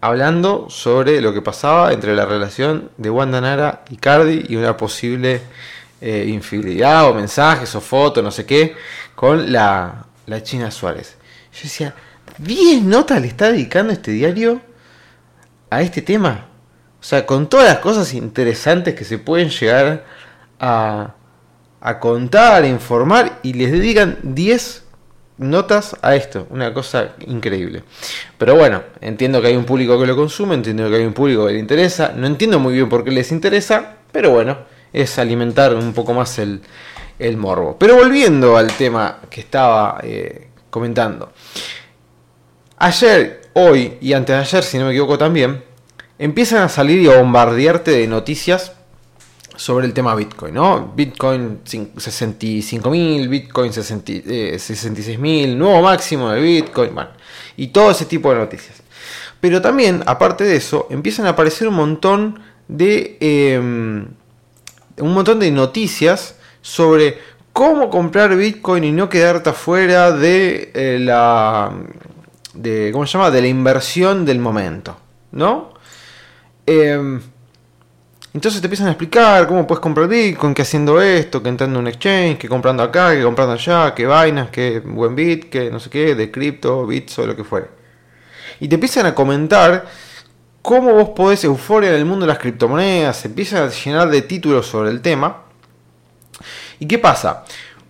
hablando 0.00 0.68
sobre 0.70 1.20
lo 1.20 1.34
que 1.34 1.42
pasaba 1.42 1.92
entre 1.92 2.14
la 2.14 2.24
relación 2.24 2.90
de 2.96 3.10
Wanda 3.10 3.40
Nara 3.40 3.84
y 3.90 3.96
Cardi 3.96 4.46
y 4.48 4.56
una 4.56 4.76
posible 4.76 5.42
eh, 6.00 6.24
infidelidad 6.28 7.08
o 7.08 7.14
mensajes 7.14 7.74
o 7.74 7.80
fotos, 7.80 8.24
no 8.24 8.30
sé 8.30 8.46
qué, 8.46 8.74
con 9.14 9.52
la, 9.52 10.06
la 10.26 10.42
China 10.42 10.70
Suárez. 10.70 11.16
Yo 11.52 11.60
decía, 11.64 11.94
10 12.38 12.82
notas 12.84 13.20
le 13.20 13.26
está 13.26 13.52
dedicando 13.52 13.92
este 13.92 14.12
diario 14.12 14.62
a 15.68 15.82
este 15.82 16.00
tema. 16.00 16.46
O 16.98 17.02
sea, 17.02 17.26
con 17.26 17.48
todas 17.48 17.66
las 17.66 17.78
cosas 17.78 18.14
interesantes 18.14 18.94
que 18.94 19.04
se 19.04 19.18
pueden 19.18 19.50
llegar 19.50 20.04
a, 20.58 21.14
a 21.80 21.98
contar, 21.98 22.62
a 22.62 22.66
informar 22.66 23.38
y 23.42 23.52
les 23.54 23.72
dedican 23.72 24.18
10 24.22 24.84
notas 25.40 25.96
a 26.02 26.14
esto, 26.14 26.46
una 26.50 26.72
cosa 26.72 27.14
increíble. 27.26 27.82
Pero 28.36 28.56
bueno, 28.56 28.82
entiendo 29.00 29.40
que 29.40 29.48
hay 29.48 29.56
un 29.56 29.64
público 29.64 29.98
que 29.98 30.06
lo 30.06 30.14
consume, 30.14 30.54
entiendo 30.54 30.88
que 30.90 30.96
hay 30.96 31.04
un 31.04 31.14
público 31.14 31.46
que 31.46 31.54
le 31.54 31.58
interesa, 31.58 32.12
no 32.14 32.26
entiendo 32.26 32.58
muy 32.58 32.74
bien 32.74 32.88
por 32.88 33.02
qué 33.02 33.10
les 33.10 33.32
interesa, 33.32 33.96
pero 34.12 34.30
bueno, 34.30 34.58
es 34.92 35.18
alimentar 35.18 35.74
un 35.74 35.94
poco 35.94 36.12
más 36.12 36.38
el, 36.38 36.60
el 37.18 37.38
morbo. 37.38 37.76
Pero 37.78 37.96
volviendo 37.96 38.56
al 38.56 38.70
tema 38.72 39.20
que 39.30 39.40
estaba 39.40 39.98
eh, 40.02 40.48
comentando. 40.68 41.32
Ayer, 42.76 43.40
hoy 43.54 43.96
y 44.00 44.12
antes 44.12 44.36
de 44.36 44.42
ayer, 44.42 44.62
si 44.62 44.78
no 44.78 44.84
me 44.84 44.90
equivoco 44.90 45.16
también, 45.16 45.64
empiezan 46.18 46.62
a 46.62 46.68
salir 46.68 47.00
y 47.00 47.08
a 47.08 47.16
bombardearte 47.16 47.92
de 47.92 48.06
noticias 48.06 48.72
sobre 49.60 49.84
el 49.84 49.92
tema 49.92 50.14
Bitcoin, 50.14 50.54
¿no? 50.54 50.90
Bitcoin 50.96 51.60
65.000, 51.64 53.28
Bitcoin 53.28 53.70
66.000, 53.70 55.22
eh, 55.26 55.54
nuevo 55.54 55.82
máximo 55.82 56.30
de 56.30 56.40
Bitcoin, 56.40 56.94
bueno, 56.94 57.10
y 57.58 57.66
todo 57.66 57.90
ese 57.90 58.06
tipo 58.06 58.32
de 58.32 58.38
noticias. 58.38 58.82
Pero 59.38 59.60
también, 59.60 60.02
aparte 60.06 60.44
de 60.44 60.56
eso, 60.56 60.86
empiezan 60.88 61.26
a 61.26 61.30
aparecer 61.30 61.68
un 61.68 61.74
montón 61.74 62.40
de 62.68 63.18
em, 63.20 64.06
un 64.96 65.12
montón 65.12 65.38
de 65.38 65.50
noticias 65.50 66.36
sobre 66.62 67.18
cómo 67.52 67.90
comprar 67.90 68.34
Bitcoin 68.34 68.82
y 68.84 68.92
no 68.92 69.10
quedarte 69.10 69.50
afuera 69.50 70.10
de 70.10 70.70
eh, 70.72 70.98
la 70.98 71.70
de 72.54 72.88
cómo 72.94 73.06
se 73.06 73.18
llama 73.18 73.30
de 73.30 73.42
la 73.42 73.48
inversión 73.48 74.24
del 74.24 74.38
momento, 74.38 74.96
¿no? 75.32 75.74
Eh, 76.66 77.20
entonces 78.32 78.60
te 78.60 78.66
empiezan 78.66 78.86
a 78.86 78.90
explicar 78.90 79.46
cómo 79.48 79.66
puedes 79.66 79.80
comprar 79.80 80.08
Bitcoin, 80.08 80.54
que 80.54 80.62
haciendo 80.62 81.00
esto, 81.00 81.42
que 81.42 81.48
entrando 81.48 81.78
en 81.78 81.86
un 81.86 81.88
exchange, 81.88 82.38
que 82.38 82.48
comprando 82.48 82.82
acá, 82.82 83.14
que 83.14 83.22
comprando 83.22 83.54
allá, 83.54 83.92
que 83.94 84.06
vainas, 84.06 84.50
que 84.50 84.80
buen 84.80 85.16
bit, 85.16 85.50
que 85.50 85.70
no 85.70 85.80
sé 85.80 85.90
qué, 85.90 86.14
de 86.14 86.30
cripto, 86.30 86.86
bits 86.86 87.18
o 87.18 87.26
lo 87.26 87.34
que 87.34 87.44
fuere. 87.44 87.68
y 88.60 88.68
te 88.68 88.74
empiezan 88.74 89.06
a 89.06 89.14
comentar 89.14 89.86
cómo 90.62 90.92
vos 90.92 91.10
podés 91.10 91.42
euforia 91.44 91.90
en 91.90 91.96
el 91.96 92.04
mundo 92.04 92.26
de 92.26 92.32
las 92.32 92.38
criptomonedas, 92.38 93.16
se 93.16 93.28
empiezan 93.28 93.64
a 93.64 93.70
llenar 93.70 94.10
de 94.10 94.22
títulos 94.22 94.66
sobre 94.66 94.90
el 94.90 95.00
tema. 95.00 95.44
¿Y 96.78 96.86
qué 96.86 96.98
pasa? 96.98 97.44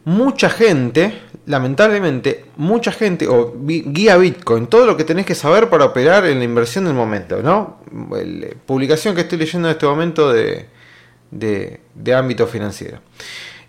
Mucha 0.04 0.48
gente, 0.48 1.22
lamentablemente, 1.50 2.44
mucha 2.56 2.92
gente, 2.92 3.26
o 3.26 3.52
guía 3.58 4.16
Bitcoin, 4.16 4.68
todo 4.68 4.86
lo 4.86 4.96
que 4.96 5.04
tenés 5.04 5.26
que 5.26 5.34
saber 5.34 5.68
para 5.68 5.84
operar 5.84 6.24
en 6.26 6.38
la 6.38 6.44
inversión 6.44 6.84
del 6.84 6.94
momento, 6.94 7.42
¿no? 7.42 7.80
La 7.92 8.48
publicación 8.64 9.16
que 9.16 9.22
estoy 9.22 9.38
leyendo 9.38 9.68
en 9.68 9.72
este 9.72 9.86
momento 9.86 10.32
de, 10.32 10.68
de, 11.30 12.14
ámbito 12.14 12.46
financiero. 12.46 13.00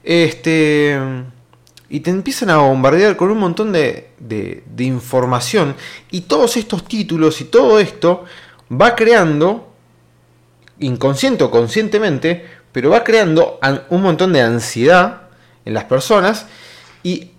Este, 0.04 0.96
y 1.90 2.00
te 2.02 2.12
empiezan 2.12 2.52
a 2.52 2.58
bombardear 2.58 3.18
con 3.18 3.32
un 3.32 3.40
montón 3.40 3.72
de, 3.72 4.12
de, 4.20 4.64
de 4.66 4.84
información 4.84 5.76
y 6.12 6.22
todos 6.22 6.58
estos 6.58 6.88
títulos 6.88 7.42
y 7.42 7.46
todo 7.46 7.80
esto 7.80 8.26
va 8.72 8.96
creando, 8.96 9.74
inconsciente 10.80 11.44
o 11.44 11.50
conscientemente, 11.50 12.46
pero 12.72 12.92
va 12.92 13.04
creando 13.04 13.60
un 13.90 14.04
montón 14.04 14.34
de 14.34 14.42
ansiedad 14.42 15.24
en 15.66 15.74
las 15.74 15.86
personas 15.86 16.46
y 17.04 17.32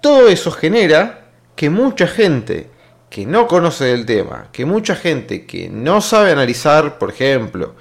todo 0.00 0.28
eso 0.28 0.50
genera 0.50 1.30
que 1.56 1.70
mucha 1.70 2.06
gente 2.06 2.70
que 3.10 3.26
no 3.26 3.46
conoce 3.46 3.86
del 3.86 4.06
tema, 4.06 4.48
que 4.52 4.64
mucha 4.64 4.94
gente 4.94 5.44
que 5.44 5.68
no 5.68 6.00
sabe 6.00 6.32
analizar, 6.32 6.98
por 6.98 7.10
ejemplo, 7.10 7.74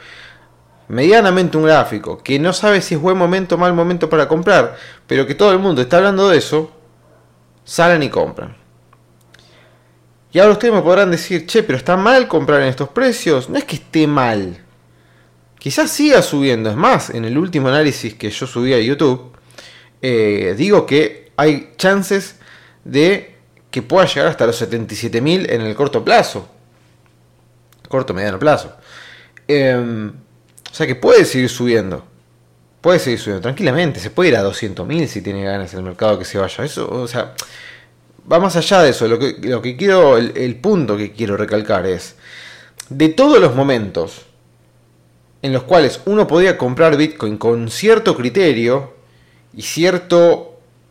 medianamente 0.88 1.56
un 1.58 1.64
gráfico, 1.64 2.18
que 2.18 2.40
no 2.40 2.52
sabe 2.52 2.82
si 2.82 2.96
es 2.96 3.02
buen 3.02 3.18
momento 3.18 3.56
o 3.56 3.58
mal 3.58 3.74
momento 3.74 4.10
para 4.10 4.28
comprar, 4.28 4.76
pero 5.06 5.28
que 5.28 5.36
todo 5.36 5.52
el 5.52 5.60
mundo 5.60 5.82
está 5.82 5.98
hablando 5.98 6.30
de 6.30 6.38
eso, 6.38 6.72
salen 7.64 8.02
y 8.04 8.10
compran. 8.10 8.58
Y 10.32 10.40
ahora 10.40 10.54
ustedes 10.54 10.74
me 10.74 10.82
podrán 10.82 11.12
decir, 11.12 11.46
che, 11.48 11.64
pero 11.64 11.78
está 11.78 11.98
mal 11.98 12.28
comprar 12.28 12.62
en 12.62 12.68
estos 12.68 12.90
precios. 12.90 13.50
No 13.50 13.58
es 13.58 13.64
que 13.64 13.78
esté 13.78 14.06
mal. 14.06 14.64
Quizás 15.58 15.90
siga 15.90 16.22
subiendo. 16.22 16.70
Es 16.70 16.76
más, 16.76 17.10
en 17.10 17.26
el 17.26 17.38
último 17.38 17.68
análisis 17.68 18.14
que 18.14 18.30
yo 18.30 18.46
subí 18.46 18.74
a 18.74 18.80
YouTube, 18.80 19.32
eh, 20.02 20.54
digo 20.56 20.86
que 20.86 21.29
hay 21.40 21.72
chances 21.78 22.36
de 22.84 23.38
que 23.72 23.82
pueda 23.82 24.06
llegar 24.06 24.28
hasta 24.28 24.46
los 24.46 24.62
77.000 24.62 25.50
en 25.50 25.62
el 25.62 25.74
corto 25.74 26.04
plazo. 26.04 26.50
Corto, 27.88 28.14
mediano 28.14 28.38
plazo. 28.38 28.76
Em, 29.48 30.10
o 30.10 30.74
sea 30.74 30.86
que 30.86 30.96
puede 30.96 31.24
seguir 31.24 31.48
subiendo. 31.48 32.04
Puede 32.82 33.00
seguir 33.00 33.20
subiendo 33.20 33.42
tranquilamente. 33.42 34.02
Se 34.02 34.10
puede 34.10 34.32
ir 34.32 34.36
a 34.36 34.44
200.000 34.44 35.08
si 35.08 35.22
tiene 35.22 35.46
ganas 35.46 35.74
el 35.74 35.82
mercado 35.82 36.20
que 36.20 36.26
se 36.26 36.38
vaya. 36.38 36.66
Eso, 36.66 36.90
o 36.90 37.08
sea, 37.08 37.34
va 38.30 38.40
más 38.40 38.58
allá 38.58 38.82
de 38.82 38.90
eso. 38.90 39.08
Lo 39.08 39.18
que, 39.18 39.78
quiero, 39.78 40.18
el, 40.18 40.56
punto 40.58 40.98
que 40.98 41.14
quiero 41.14 41.38
recalcar 41.38 41.86
es, 41.86 42.16
de 42.90 43.08
todos 43.08 43.40
los 43.40 43.56
momentos 43.56 44.24
en 45.42 45.54
los 45.54 45.64
cuales 45.64 46.02
uno 46.06 46.28
podía 46.28 46.58
comprar 46.58 46.98
Bitcoin 46.98 47.38
con 47.38 47.70
cierto 47.70 48.18
criterio 48.18 48.94
y 49.54 49.62
cierto 49.62 50.49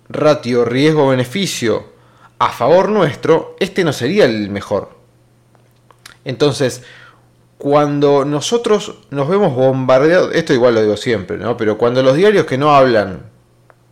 ratio 0.09 0.65
riesgo-beneficio 0.65 1.93
a 2.39 2.51
favor 2.51 2.89
nuestro, 2.89 3.57
este 3.61 3.85
no 3.85 3.93
sería 3.93 4.25
el 4.25 4.51
mejor. 4.51 4.91
Entonces, 6.25 6.83
cuando 7.59 8.25
nosotros 8.25 8.95
nos 9.11 9.29
vemos 9.29 9.55
bombardeados, 9.55 10.35
esto 10.35 10.53
igual 10.53 10.75
lo 10.75 10.83
digo 10.83 10.97
siempre, 10.97 11.37
¿no? 11.37 11.57
Pero 11.57 11.77
cuando 11.77 12.03
los 12.03 12.17
diarios 12.17 12.47
que 12.47 12.59
no 12.59 12.75
hablan 12.75 13.23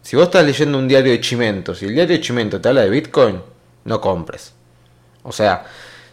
si 0.06 0.14
vos 0.14 0.26
estás 0.26 0.46
leyendo 0.46 0.78
un 0.78 0.86
diario 0.86 1.10
de 1.10 1.20
Chimentos 1.20 1.82
y 1.82 1.86
el 1.86 1.94
diario 1.94 2.16
de 2.16 2.22
Chimento 2.22 2.60
te 2.60 2.68
habla 2.68 2.82
de 2.82 2.90
Bitcoin, 2.90 3.42
no 3.86 4.00
compres. 4.00 4.52
O 5.24 5.32
sea, 5.32 5.64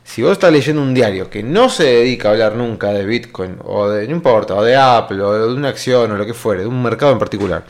si 0.03 0.23
vos 0.23 0.31
estás 0.31 0.51
leyendo 0.51 0.81
un 0.81 0.95
diario 0.95 1.29
que 1.29 1.43
no 1.43 1.69
se 1.69 1.83
dedica 1.83 2.29
a 2.29 2.31
hablar 2.31 2.55
nunca 2.55 2.87
de 2.87 3.05
Bitcoin, 3.05 3.57
o 3.63 3.87
de, 3.87 4.07
no 4.07 4.15
importa, 4.15 4.55
o 4.55 4.63
de 4.63 4.75
Apple, 4.75 5.21
o 5.21 5.33
de 5.33 5.53
una 5.53 5.69
acción, 5.69 6.11
o 6.11 6.17
lo 6.17 6.25
que 6.25 6.33
fuere, 6.33 6.61
de 6.61 6.67
un 6.67 6.81
mercado 6.81 7.11
en 7.11 7.19
particular, 7.19 7.65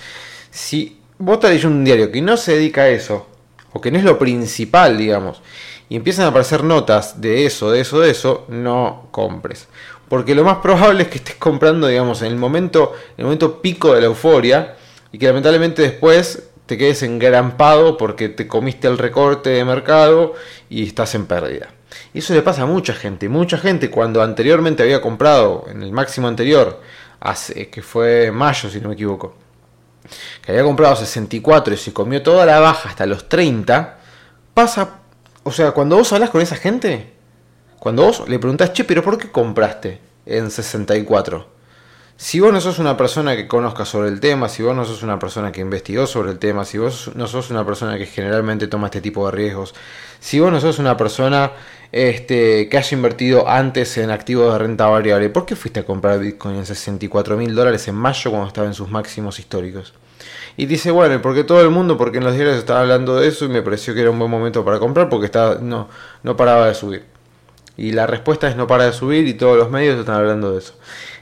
si 0.50 1.02
vos 1.26 1.40
un 1.64 1.86
diario 1.86 2.12
que 2.12 2.22
no 2.22 2.36
se 2.38 2.56
dedica 2.56 2.82
a 2.82 2.90
eso, 2.90 3.28
o 3.72 3.80
que 3.80 3.92
no 3.92 3.98
es 3.98 4.04
lo 4.04 4.20
principal, 4.20 4.98
digamos, 4.98 5.42
y 5.90 5.96
empiezan 5.96 6.26
a 6.26 6.30
aparecer 6.30 6.64
notas 6.64 7.22
de 7.22 7.46
eso, 7.46 7.72
de 7.72 7.82
eso, 7.82 8.00
de 8.00 8.12
eso, 8.12 8.46
no 8.50 9.08
compres. 9.12 9.68
Porque 10.10 10.36
lo 10.36 10.44
más 10.44 10.58
probable 10.58 11.04
es 11.04 11.10
que 11.10 11.18
estés 11.18 11.36
comprando, 11.36 11.88
digamos, 11.88 12.22
en 12.22 12.28
el 12.28 12.36
momento, 12.36 12.94
en 13.12 13.20
el 13.20 13.26
momento 13.26 13.62
pico 13.62 13.94
de 13.94 14.02
la 14.02 14.08
euforia, 14.08 14.76
y 15.12 15.18
que 15.18 15.28
lamentablemente 15.28 15.82
después 15.82 16.50
te 16.66 16.78
quedes 16.78 17.04
engarampado 17.04 17.98
porque 17.98 18.30
te 18.30 18.48
comiste 18.48 18.88
el 18.88 18.98
recorte 18.98 19.52
de 19.52 19.66
mercado 19.66 20.34
y 20.70 20.88
estás 20.88 21.16
en 21.16 21.26
pérdida. 21.26 21.70
Y 22.14 22.20
eso 22.20 22.34
le 22.34 22.42
pasa 22.42 22.64
a 22.64 22.66
mucha 22.66 22.94
gente. 22.94 23.30
Mucha 23.30 23.58
gente 23.58 23.90
cuando 23.90 24.22
anteriormente 24.22 24.84
había 24.84 25.02
comprado 25.02 25.66
en 25.70 25.84
el 25.84 25.92
máximo 25.92 26.28
anterior, 26.28 26.82
hace, 27.20 27.70
que 27.70 27.82
fue 27.82 28.32
mayo 28.32 28.70
si 28.70 28.82
no 28.82 28.90
me 28.90 28.96
equivoco, 28.96 29.36
que 30.42 30.52
había 30.52 30.64
comprado 30.64 30.96
64 30.96 31.74
y 31.74 31.78
se 31.78 31.94
comió 31.94 32.22
toda 32.22 32.46
la 32.46 32.60
baja 32.60 32.90
hasta 32.90 33.06
los 33.06 33.30
30, 33.30 33.98
pasa, 34.54 35.00
o 35.44 35.52
sea, 35.52 35.72
cuando 35.72 35.98
vos 35.98 36.12
hablas 36.14 36.30
con 36.30 36.42
esa 36.42 36.56
gente, 36.56 37.14
cuando 37.80 38.04
vos 38.04 38.28
le 38.28 38.40
preguntás, 38.40 38.74
che, 38.74 38.84
pero 38.84 39.04
¿por 39.04 39.18
qué 39.18 39.32
compraste 39.32 40.00
en 40.26 40.52
64? 40.52 41.54
Si 42.16 42.40
vos 42.40 42.54
no 42.54 42.62
sos 42.62 42.80
una 42.80 42.96
persona 42.96 43.36
que 43.36 43.48
conozca 43.48 43.86
sobre 43.86 44.10
el 44.10 44.20
tema, 44.20 44.48
si 44.48 44.64
vos 44.64 44.76
no 44.76 44.86
sos 44.86 45.04
una 45.04 45.20
persona 45.20 45.52
que 45.52 45.62
investigó 45.62 46.06
sobre 46.06 46.32
el 46.32 46.40
tema, 46.40 46.64
si 46.64 46.78
vos 46.78 47.12
no 47.16 47.28
sos 47.28 47.50
una 47.50 47.66
persona 47.66 47.98
que 47.98 48.06
generalmente 48.06 48.68
toma 48.68 48.88
este 48.88 49.02
tipo 49.02 49.26
de 49.26 49.32
riesgos, 49.32 49.74
si 50.20 50.40
vos 50.40 50.52
no 50.52 50.62
sos 50.62 50.80
una 50.80 50.96
persona 50.96 51.52
este, 51.94 52.68
que 52.70 52.78
haya 52.78 52.98
invertido 52.98 53.48
antes 53.48 53.98
en 54.00 54.10
activos 54.10 54.52
de 54.52 54.60
renta 54.60 54.88
variable, 54.88 55.30
¿por 55.30 55.46
qué 55.46 55.56
fuiste 55.56 55.82
a 55.82 55.86
comprar 55.86 56.20
Bitcoin 56.20 56.56
en 56.56 56.66
64 56.66 57.38
mil 57.38 57.54
dólares 57.54 57.88
en 57.88 57.94
mayo 57.96 58.32
cuando 58.32 58.48
estaba 58.48 58.68
en 58.68 58.74
sus 58.74 58.90
máximos 58.90 59.40
históricos? 59.40 59.94
Y 60.58 60.66
dice, 60.66 60.90
bueno, 60.90 61.22
porque 61.22 61.44
todo 61.44 61.62
el 61.62 61.70
mundo, 61.70 61.96
porque 61.96 62.18
en 62.18 62.24
los 62.24 62.34
diarios 62.34 62.58
estaba 62.58 62.82
hablando 62.82 63.18
de 63.20 63.28
eso 63.28 63.46
y 63.46 63.50
me 63.50 63.62
pareció 63.62 63.94
que 63.94 64.02
era 64.02 64.10
un 64.10 64.18
buen 64.18 64.32
momento 64.32 64.66
para 64.66 64.80
comprar 64.80 65.08
porque 65.08 65.28
estaba, 65.28 65.56
no, 65.62 65.88
no 66.24 66.36
paraba 66.36 66.68
de 66.68 66.74
subir. 66.74 67.13
Y 67.76 67.92
la 67.92 68.06
respuesta 68.08 68.48
es 68.48 68.56
no 68.56 68.68
para 68.68 68.86
de 68.86 68.94
subir 68.94 69.28
y 69.28 69.34
todos 69.34 69.58
los 69.58 69.70
medios 69.72 70.00
están 70.00 70.16
hablando 70.16 70.52
de 70.52 70.60
eso. 70.60 70.76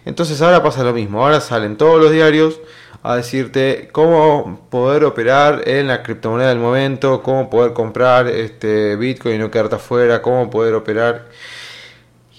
Entonces 0.05 0.41
ahora 0.41 0.63
pasa 0.63 0.83
lo 0.83 0.93
mismo, 0.93 1.23
ahora 1.23 1.39
salen 1.39 1.77
todos 1.77 2.01
los 2.01 2.11
diarios 2.11 2.59
a 3.03 3.15
decirte 3.15 3.89
cómo 3.91 4.67
poder 4.69 5.05
operar 5.05 5.67
en 5.67 5.87
la 5.87 6.03
criptomoneda 6.03 6.49
del 6.49 6.59
momento, 6.59 7.23
cómo 7.23 7.49
poder 7.49 7.73
comprar 7.73 8.27
este 8.27 8.95
Bitcoin 8.95 9.35
y 9.35 9.37
no 9.39 9.49
quedarte 9.49 9.75
afuera, 9.75 10.21
cómo 10.21 10.49
poder 10.49 10.75
operar. 10.75 11.27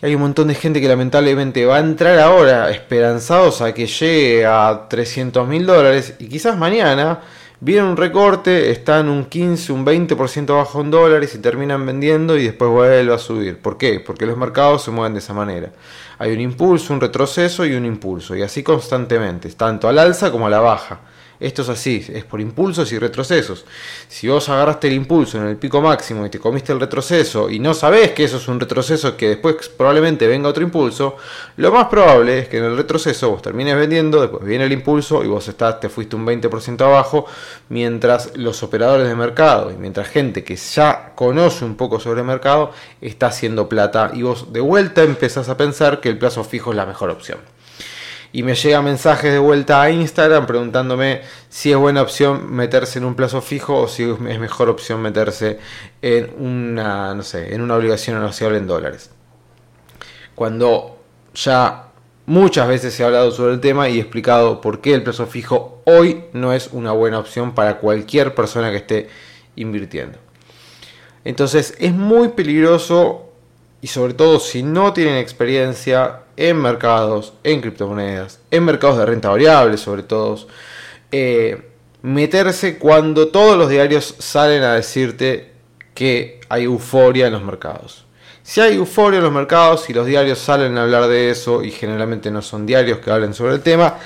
Y 0.00 0.06
hay 0.06 0.14
un 0.14 0.22
montón 0.22 0.48
de 0.48 0.54
gente 0.54 0.80
que 0.80 0.88
lamentablemente 0.88 1.64
va 1.64 1.76
a 1.76 1.80
entrar 1.80 2.18
ahora 2.18 2.70
esperanzados 2.70 3.60
a 3.60 3.72
que 3.72 3.86
llegue 3.86 4.46
a 4.46 4.86
300 4.88 5.48
mil 5.48 5.66
dólares 5.66 6.14
y 6.18 6.28
quizás 6.28 6.56
mañana 6.56 7.20
viene 7.64 7.88
un 7.88 7.96
recorte, 7.96 8.72
están 8.72 9.08
un 9.08 9.26
15, 9.26 9.72
un 9.72 9.86
20% 9.86 10.46
bajo 10.56 10.80
en 10.80 10.90
dólares 10.90 11.32
y 11.36 11.38
terminan 11.38 11.86
vendiendo 11.86 12.36
y 12.36 12.42
después 12.42 12.68
vuelve 12.68 13.14
a 13.14 13.18
subir. 13.18 13.60
¿Por 13.60 13.78
qué? 13.78 14.00
Porque 14.00 14.26
los 14.26 14.36
mercados 14.36 14.82
se 14.82 14.90
mueven 14.90 15.12
de 15.12 15.20
esa 15.20 15.32
manera. 15.32 15.70
Hay 16.18 16.32
un 16.32 16.40
impulso, 16.40 16.92
un 16.92 17.00
retroceso 17.00 17.64
y 17.64 17.74
un 17.74 17.86
impulso, 17.86 18.34
y 18.34 18.42
así 18.42 18.64
constantemente, 18.64 19.48
tanto 19.50 19.88
al 19.88 20.00
alza 20.00 20.32
como 20.32 20.48
a 20.48 20.50
la 20.50 20.58
baja. 20.58 21.02
Esto 21.42 21.62
es 21.62 21.68
así, 21.70 22.06
es 22.14 22.24
por 22.24 22.40
impulsos 22.40 22.92
y 22.92 22.98
retrocesos. 23.00 23.64
Si 24.06 24.28
vos 24.28 24.48
agarraste 24.48 24.86
el 24.86 24.92
impulso 24.94 25.38
en 25.38 25.48
el 25.48 25.56
pico 25.56 25.82
máximo 25.82 26.24
y 26.24 26.30
te 26.30 26.38
comiste 26.38 26.72
el 26.72 26.78
retroceso 26.78 27.50
y 27.50 27.58
no 27.58 27.74
sabés 27.74 28.12
que 28.12 28.22
eso 28.22 28.36
es 28.36 28.46
un 28.46 28.60
retroceso 28.60 29.16
que 29.16 29.30
después 29.30 29.68
probablemente 29.68 30.28
venga 30.28 30.48
otro 30.48 30.62
impulso, 30.62 31.16
lo 31.56 31.72
más 31.72 31.88
probable 31.88 32.38
es 32.38 32.48
que 32.48 32.58
en 32.58 32.64
el 32.64 32.76
retroceso 32.76 33.30
vos 33.30 33.42
termines 33.42 33.74
vendiendo, 33.74 34.20
después 34.20 34.44
viene 34.44 34.66
el 34.66 34.72
impulso 34.72 35.24
y 35.24 35.26
vos 35.26 35.48
estás, 35.48 35.80
te 35.80 35.88
fuiste 35.88 36.14
un 36.14 36.24
20% 36.24 36.80
abajo, 36.82 37.26
mientras 37.70 38.36
los 38.36 38.62
operadores 38.62 39.08
de 39.08 39.16
mercado 39.16 39.72
y 39.72 39.74
mientras 39.74 40.06
gente 40.08 40.44
que 40.44 40.54
ya 40.54 41.12
conoce 41.16 41.64
un 41.64 41.74
poco 41.76 41.98
sobre 41.98 42.20
el 42.20 42.26
mercado 42.28 42.70
está 43.00 43.26
haciendo 43.26 43.68
plata 43.68 44.12
y 44.14 44.22
vos 44.22 44.52
de 44.52 44.60
vuelta 44.60 45.02
empezás 45.02 45.48
a 45.48 45.56
pensar 45.56 46.00
que 46.00 46.08
el 46.08 46.18
plazo 46.18 46.44
fijo 46.44 46.70
es 46.70 46.76
la 46.76 46.86
mejor 46.86 47.10
opción 47.10 47.51
y 48.32 48.42
me 48.42 48.54
llega 48.54 48.80
mensajes 48.80 49.30
de 49.30 49.38
vuelta 49.38 49.82
a 49.82 49.90
Instagram 49.90 50.46
preguntándome 50.46 51.20
si 51.50 51.70
es 51.70 51.76
buena 51.76 52.00
opción 52.00 52.50
meterse 52.50 52.98
en 52.98 53.04
un 53.04 53.14
plazo 53.14 53.42
fijo 53.42 53.82
o 53.82 53.88
si 53.88 54.04
es 54.04 54.38
mejor 54.38 54.70
opción 54.70 55.02
meterse 55.02 55.58
en 56.00 56.32
una, 56.38 57.14
no 57.14 57.22
sé, 57.22 57.54
en 57.54 57.60
una 57.60 57.76
obligación 57.76 58.18
negociable 58.18 58.58
en 58.58 58.66
dólares. 58.66 59.10
Cuando 60.34 60.98
ya 61.34 61.88
muchas 62.24 62.68
veces 62.68 62.98
ha 63.00 63.06
hablado 63.06 63.30
sobre 63.32 63.52
el 63.52 63.60
tema 63.60 63.90
y 63.90 63.98
he 63.98 64.00
explicado 64.00 64.62
por 64.62 64.80
qué 64.80 64.94
el 64.94 65.02
plazo 65.02 65.26
fijo 65.26 65.82
hoy 65.84 66.24
no 66.32 66.54
es 66.54 66.70
una 66.72 66.92
buena 66.92 67.18
opción 67.18 67.54
para 67.54 67.78
cualquier 67.78 68.34
persona 68.34 68.70
que 68.70 68.78
esté 68.78 69.08
invirtiendo. 69.56 70.18
Entonces 71.24 71.74
es 71.78 71.92
muy 71.92 72.28
peligroso 72.28 73.31
y 73.82 73.88
sobre 73.88 74.14
todo 74.14 74.38
si 74.38 74.62
no 74.62 74.92
tienen 74.92 75.16
experiencia 75.16 76.20
en 76.36 76.56
mercados, 76.56 77.34
en 77.42 77.60
criptomonedas, 77.60 78.38
en 78.50 78.64
mercados 78.64 78.96
de 78.96 79.06
renta 79.06 79.28
variable 79.28 79.76
sobre 79.76 80.04
todo, 80.04 80.38
eh, 81.10 81.68
meterse 82.00 82.78
cuando 82.78 83.28
todos 83.28 83.58
los 83.58 83.68
diarios 83.68 84.14
salen 84.18 84.62
a 84.62 84.74
decirte 84.74 85.52
que 85.94 86.40
hay 86.48 86.64
euforia 86.64 87.26
en 87.26 87.32
los 87.32 87.42
mercados. 87.42 88.06
Si 88.44 88.60
hay 88.60 88.76
euforia 88.76 89.18
en 89.18 89.24
los 89.24 89.32
mercados 89.32 89.90
y 89.90 89.92
los 89.92 90.06
diarios 90.06 90.38
salen 90.38 90.78
a 90.78 90.82
hablar 90.82 91.08
de 91.08 91.30
eso 91.30 91.62
y 91.62 91.70
generalmente 91.70 92.30
no 92.30 92.40
son 92.40 92.66
diarios 92.66 92.98
que 92.98 93.10
hablen 93.10 93.34
sobre 93.34 93.54
el 93.54 93.62
tema, 93.62 93.98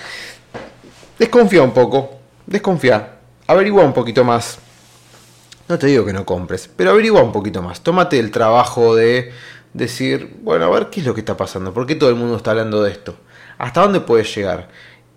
desconfía 1.19 1.63
un 1.63 1.73
poco, 1.73 2.19
desconfía, 2.47 3.17
averigua 3.47 3.85
un 3.85 3.93
poquito 3.93 4.25
más. 4.25 4.59
No 5.69 5.79
te 5.79 5.89
digo 5.89 6.05
que 6.05 6.13
no 6.13 6.25
compres, 6.25 6.71
pero 6.75 6.91
averigua 6.91 7.23
un 7.23 7.33
poquito 7.33 7.61
más. 7.61 7.81
Tómate 7.81 8.19
el 8.19 8.31
trabajo 8.31 8.95
de 8.95 9.33
decir, 9.77 10.37
bueno, 10.43 10.65
a 10.65 10.71
ver 10.71 10.89
qué 10.91 11.01
es 11.01 11.07
lo 11.07 11.15
que 11.15 11.21
está 11.21 11.37
pasando, 11.37 11.73
por 11.73 11.87
qué 11.87 11.95
todo 11.95 12.11
el 12.11 12.17
mundo 12.17 12.37
está 12.37 12.53
hablando 12.53 12.83
de 12.83 12.91
esto, 12.91 13.17
hasta 13.59 13.83
dónde 13.83 14.01
puedes 14.01 14.35
llegar. 14.35 14.69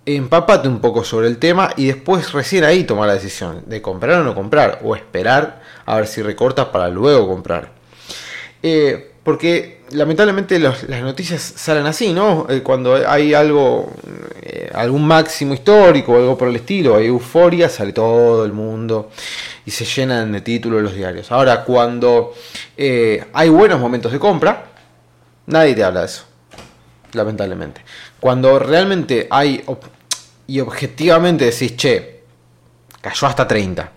Empapate 0.05 0.67
un 0.67 0.79
poco 0.79 1.03
sobre 1.03 1.27
el 1.27 1.37
tema 1.37 1.71
y 1.75 1.87
después 1.87 2.31
recién 2.31 2.63
ahí 2.63 2.83
tomar 2.83 3.07
la 3.07 3.13
decisión 3.13 3.63
de 3.67 3.81
comprar 3.81 4.21
o 4.21 4.23
no 4.23 4.33
comprar, 4.33 4.79
o 4.83 4.95
esperar 4.95 5.61
a 5.85 5.95
ver 5.97 6.07
si 6.07 6.21
recortas 6.21 6.67
para 6.67 6.89
luego 6.89 7.27
comprar. 7.27 7.71
Eh, 8.63 9.13
porque 9.29 9.81
lamentablemente 9.91 10.57
las 10.57 10.83
noticias 11.03 11.39
salen 11.39 11.85
así, 11.85 12.13
¿no? 12.13 12.47
Eh, 12.49 12.63
cuando 12.63 12.95
hay 12.95 13.35
algo, 13.35 13.93
eh, 14.41 14.71
algún 14.73 15.05
máximo 15.05 15.53
histórico 15.53 16.13
o 16.13 16.15
algo 16.15 16.35
por 16.35 16.47
el 16.47 16.55
estilo, 16.55 16.95
hay 16.95 17.05
euforia, 17.05 17.69
sale 17.69 17.93
todo 17.93 18.43
el 18.43 18.53
mundo 18.53 19.11
y 19.67 19.69
se 19.69 19.85
llenan 19.85 20.31
de 20.31 20.41
títulos 20.41 20.81
los 20.81 20.95
diarios. 20.95 21.31
Ahora, 21.31 21.63
cuando 21.63 22.33
eh, 22.75 23.23
hay 23.31 23.49
buenos 23.49 23.79
momentos 23.79 24.11
de 24.11 24.17
compra, 24.17 24.65
nadie 25.45 25.75
te 25.75 25.83
habla 25.83 25.99
de 25.99 26.05
eso, 26.07 26.23
lamentablemente. 27.13 27.81
Cuando 28.19 28.57
realmente 28.57 29.27
hay 29.29 29.63
y 30.47 30.59
objetivamente 30.59 31.45
decís, 31.45 31.77
che, 31.77 32.23
cayó 32.99 33.27
hasta 33.27 33.47
30, 33.47 33.91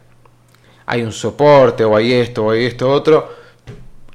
hay 0.84 1.02
un 1.02 1.12
soporte 1.12 1.84
o 1.84 1.96
hay 1.96 2.12
esto 2.12 2.44
o 2.44 2.50
hay 2.50 2.66
esto 2.66 2.90
otro 2.90 3.41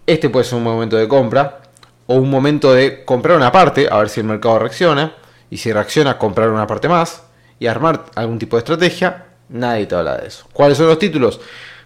este 0.08 0.30
puede 0.30 0.46
ser 0.46 0.58
un 0.58 0.64
momento 0.64 0.96
de 0.98 1.08
compra 1.08 1.60
o 2.08 2.16
un 2.16 2.30
momento 2.30 2.74
de 2.74 3.04
comprar 3.06 3.38
una 3.38 3.52
parte, 3.52 3.88
a 3.92 3.98
ver 4.00 4.10
si 4.10 4.22
el 4.22 4.26
mercado 4.26 4.58
reacciona. 4.60 5.14
Y 5.50 5.58
si 5.58 5.72
reacciona, 5.72 6.18
comprar 6.18 6.50
una 6.50 6.68
parte 6.68 6.90
más 6.90 7.24
y 7.60 7.68
armar 7.68 8.06
algún 8.16 8.40
tipo 8.40 8.56
de 8.56 8.60
estrategia. 8.60 9.26
Nadie 9.50 9.86
te 9.86 9.96
habla 9.96 10.18
de 10.18 10.28
eso. 10.28 10.46
¿Cuáles 10.52 10.78
son 10.78 10.88
los 10.88 11.00
títulos? 11.00 11.40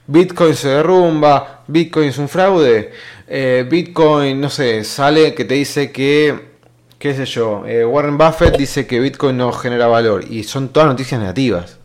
Bitcoin 0.08 0.56
se 0.56 0.70
derrumba, 0.70 1.64
Bitcoin 1.68 2.10
es 2.10 2.18
un 2.18 2.28
fraude, 2.28 2.92
eh, 3.28 3.66
Bitcoin, 3.70 4.42
no 4.42 4.50
sé, 4.50 4.84
sale 4.84 5.34
que 5.36 5.46
te 5.46 5.54
dice 5.54 5.92
que, 5.92 6.58
qué 6.98 7.14
sé 7.14 7.26
yo, 7.26 7.64
eh, 7.68 7.86
Warren 7.86 8.18
Buffett 8.18 8.58
dice 8.58 8.88
que 8.88 9.00
Bitcoin 9.00 9.38
no 9.38 9.52
genera 9.52 9.88
valor 9.88 10.26
y 10.30 10.44
son 10.44 10.70
todas 10.70 10.90
noticias 10.90 11.20
negativas. 11.20 11.78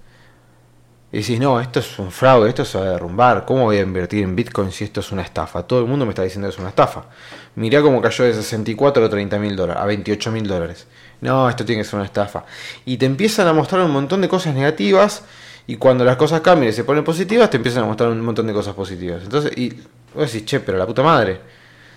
Y 1.13 1.19
decís, 1.19 1.39
no, 1.39 1.61
esto 1.61 1.79
es 1.81 1.99
un 1.99 2.11
fraude, 2.11 2.49
esto 2.49 2.65
se 2.65 2.79
va 2.79 2.85
a 2.85 2.91
derrumbar. 2.91 3.45
¿Cómo 3.45 3.65
voy 3.65 3.77
a 3.77 3.83
invertir 3.83 4.25
en 4.25 4.35
Bitcoin 4.35 4.73
si 4.73 4.85
esto 4.85 5.01
es 5.01 5.13
una 5.13 5.23
estafa? 5.23 5.63
Todo 5.63 5.81
el 5.81 5.87
mundo 5.87 6.05
me 6.05 6.11
está 6.11 6.23
diciendo 6.23 6.49
que 6.49 6.55
es 6.55 6.59
una 6.59 6.71
estafa. 6.71 7.05
Mirá 7.55 7.81
cómo 7.81 8.03
cayó 8.03 8.25
de 8.25 8.35
64 8.35 9.05
a 9.05 9.09
30 9.09 9.39
mil 9.39 9.55
dólares, 9.55 9.83
a 9.83 9.87
28 9.87 10.33
mil 10.33 10.49
dólares. 10.49 10.87
No, 11.21 11.49
esto 11.49 11.65
tiene 11.65 11.83
que 11.83 11.89
ser 11.89 11.95
una 11.95 12.05
estafa. 12.05 12.45
Y 12.85 12.97
te 12.97 13.07
empiezan 13.07 13.47
a 13.47 13.53
mostrar 13.53 13.83
un 13.83 13.93
montón 13.93 14.21
de 14.21 14.29
cosas 14.29 14.55
negativas. 14.55 15.23
Y 15.69 15.77
cuando 15.77 16.05
las 16.05 16.17
cosas 16.17 16.41
cambian 16.41 16.71
y 16.71 16.73
se 16.73 16.85
ponen 16.85 17.05
positivas, 17.05 17.51
te 17.51 17.57
empiezan 17.57 17.85
a 17.85 17.87
mostrar 17.87 18.11
un 18.11 18.21
montón 18.21 18.47
de 18.47 18.53
cosas 18.53 18.75
positivas. 18.75 19.23
Entonces, 19.23 19.57
y 19.57 19.71
vos 20.15 20.33
decís, 20.33 20.45
che, 20.45 20.61
pero 20.61 20.77
la 20.77 20.87
puta 20.87 21.03
madre. 21.03 21.41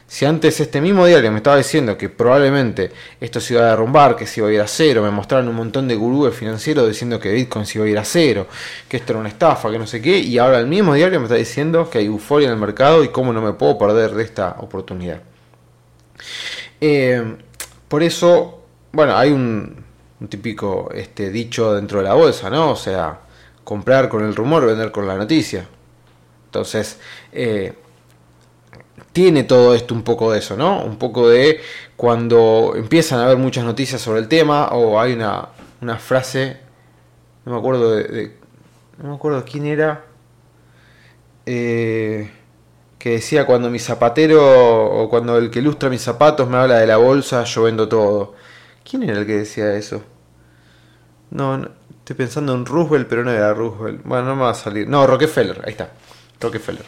Si 0.09 0.25
antes 0.25 0.59
este 0.59 0.81
mismo 0.81 1.05
diario 1.05 1.31
me 1.31 1.37
estaba 1.37 1.57
diciendo 1.57 1.95
que 1.95 2.09
probablemente 2.09 2.91
esto 3.21 3.39
se 3.39 3.53
iba 3.53 3.61
a 3.61 3.69
derrumbar, 3.69 4.15
que 4.15 4.25
se 4.25 4.39
iba 4.39 4.49
a 4.49 4.51
ir 4.51 4.59
a 4.59 4.67
cero, 4.67 5.03
me 5.03 5.11
mostraron 5.11 5.47
un 5.49 5.55
montón 5.55 5.87
de 5.87 5.93
gurúes 5.93 6.33
financieros 6.33 6.87
diciendo 6.87 7.19
que 7.19 7.31
Bitcoin 7.31 7.67
se 7.67 7.77
iba 7.77 7.85
a 7.85 7.89
ir 7.89 7.97
a 7.99 8.03
cero, 8.03 8.47
que 8.89 8.97
esto 8.97 9.13
era 9.13 9.19
una 9.19 9.29
estafa, 9.29 9.69
que 9.69 9.77
no 9.77 9.85
sé 9.85 10.01
qué, 10.01 10.17
y 10.17 10.39
ahora 10.39 10.57
el 10.57 10.65
mismo 10.65 10.95
diario 10.95 11.19
me 11.19 11.27
está 11.27 11.35
diciendo 11.35 11.91
que 11.91 11.99
hay 11.99 12.07
euforia 12.07 12.47
en 12.47 12.55
el 12.55 12.59
mercado 12.59 13.03
y 13.03 13.09
cómo 13.09 13.31
no 13.31 13.41
me 13.43 13.53
puedo 13.53 13.77
perder 13.77 14.15
de 14.15 14.23
esta 14.23 14.55
oportunidad. 14.57 15.21
Eh, 16.81 17.35
por 17.87 18.01
eso, 18.01 18.63
bueno, 18.91 19.15
hay 19.15 19.31
un, 19.31 19.85
típico 20.27 20.89
este, 20.91 21.29
dicho 21.29 21.75
dentro 21.75 21.99
de 21.99 22.05
la 22.05 22.15
bolsa, 22.15 22.49
¿no? 22.49 22.71
O 22.71 22.75
sea, 22.75 23.19
comprar 23.63 24.09
con 24.09 24.25
el 24.25 24.35
rumor, 24.35 24.65
vender 24.65 24.91
con 24.91 25.07
la 25.07 25.15
noticia. 25.15 25.67
Entonces, 26.45 26.97
eh, 27.31 27.75
tiene 29.19 29.43
todo 29.43 29.75
esto 29.75 29.93
un 29.93 30.03
poco 30.03 30.31
de 30.31 30.39
eso, 30.39 30.55
¿no? 30.55 30.81
Un 30.81 30.95
poco 30.95 31.27
de 31.27 31.59
cuando 31.97 32.71
empiezan 32.77 33.19
a 33.19 33.25
haber 33.25 33.37
muchas 33.37 33.65
noticias 33.65 34.01
sobre 34.01 34.21
el 34.21 34.29
tema 34.29 34.69
o 34.69 34.97
hay 34.97 35.11
una, 35.11 35.49
una 35.81 35.97
frase, 35.97 36.55
no 37.43 37.51
me 37.51 37.57
acuerdo 37.57 37.95
de, 37.97 38.37
no 38.97 39.09
me 39.09 39.15
acuerdo 39.15 39.43
quién 39.43 39.65
era, 39.65 40.05
eh, 41.45 42.31
que 42.97 43.09
decía 43.09 43.45
cuando 43.45 43.69
mi 43.69 43.79
zapatero 43.79 44.85
o 44.85 45.09
cuando 45.09 45.37
el 45.37 45.51
que 45.51 45.59
ilustra 45.59 45.89
mis 45.89 46.01
zapatos 46.01 46.47
me 46.47 46.55
habla 46.55 46.77
de 46.77 46.87
la 46.87 46.95
bolsa, 46.95 47.43
yo 47.43 47.63
vendo 47.63 47.89
todo. 47.89 48.35
¿Quién 48.89 49.03
era 49.03 49.19
el 49.19 49.25
que 49.25 49.39
decía 49.39 49.75
eso? 49.75 50.01
No, 51.31 51.57
no 51.57 51.71
estoy 51.89 52.15
pensando 52.15 52.53
en 52.53 52.65
Roosevelt, 52.65 53.09
pero 53.09 53.25
no 53.25 53.31
era 53.31 53.53
Roosevelt. 53.53 54.01
Bueno, 54.05 54.29
no 54.29 54.37
me 54.37 54.43
va 54.43 54.51
a 54.51 54.53
salir. 54.53 54.87
No, 54.87 55.05
Rockefeller, 55.05 55.61
ahí 55.65 55.71
está. 55.71 55.89
Rockefeller. 56.39 56.85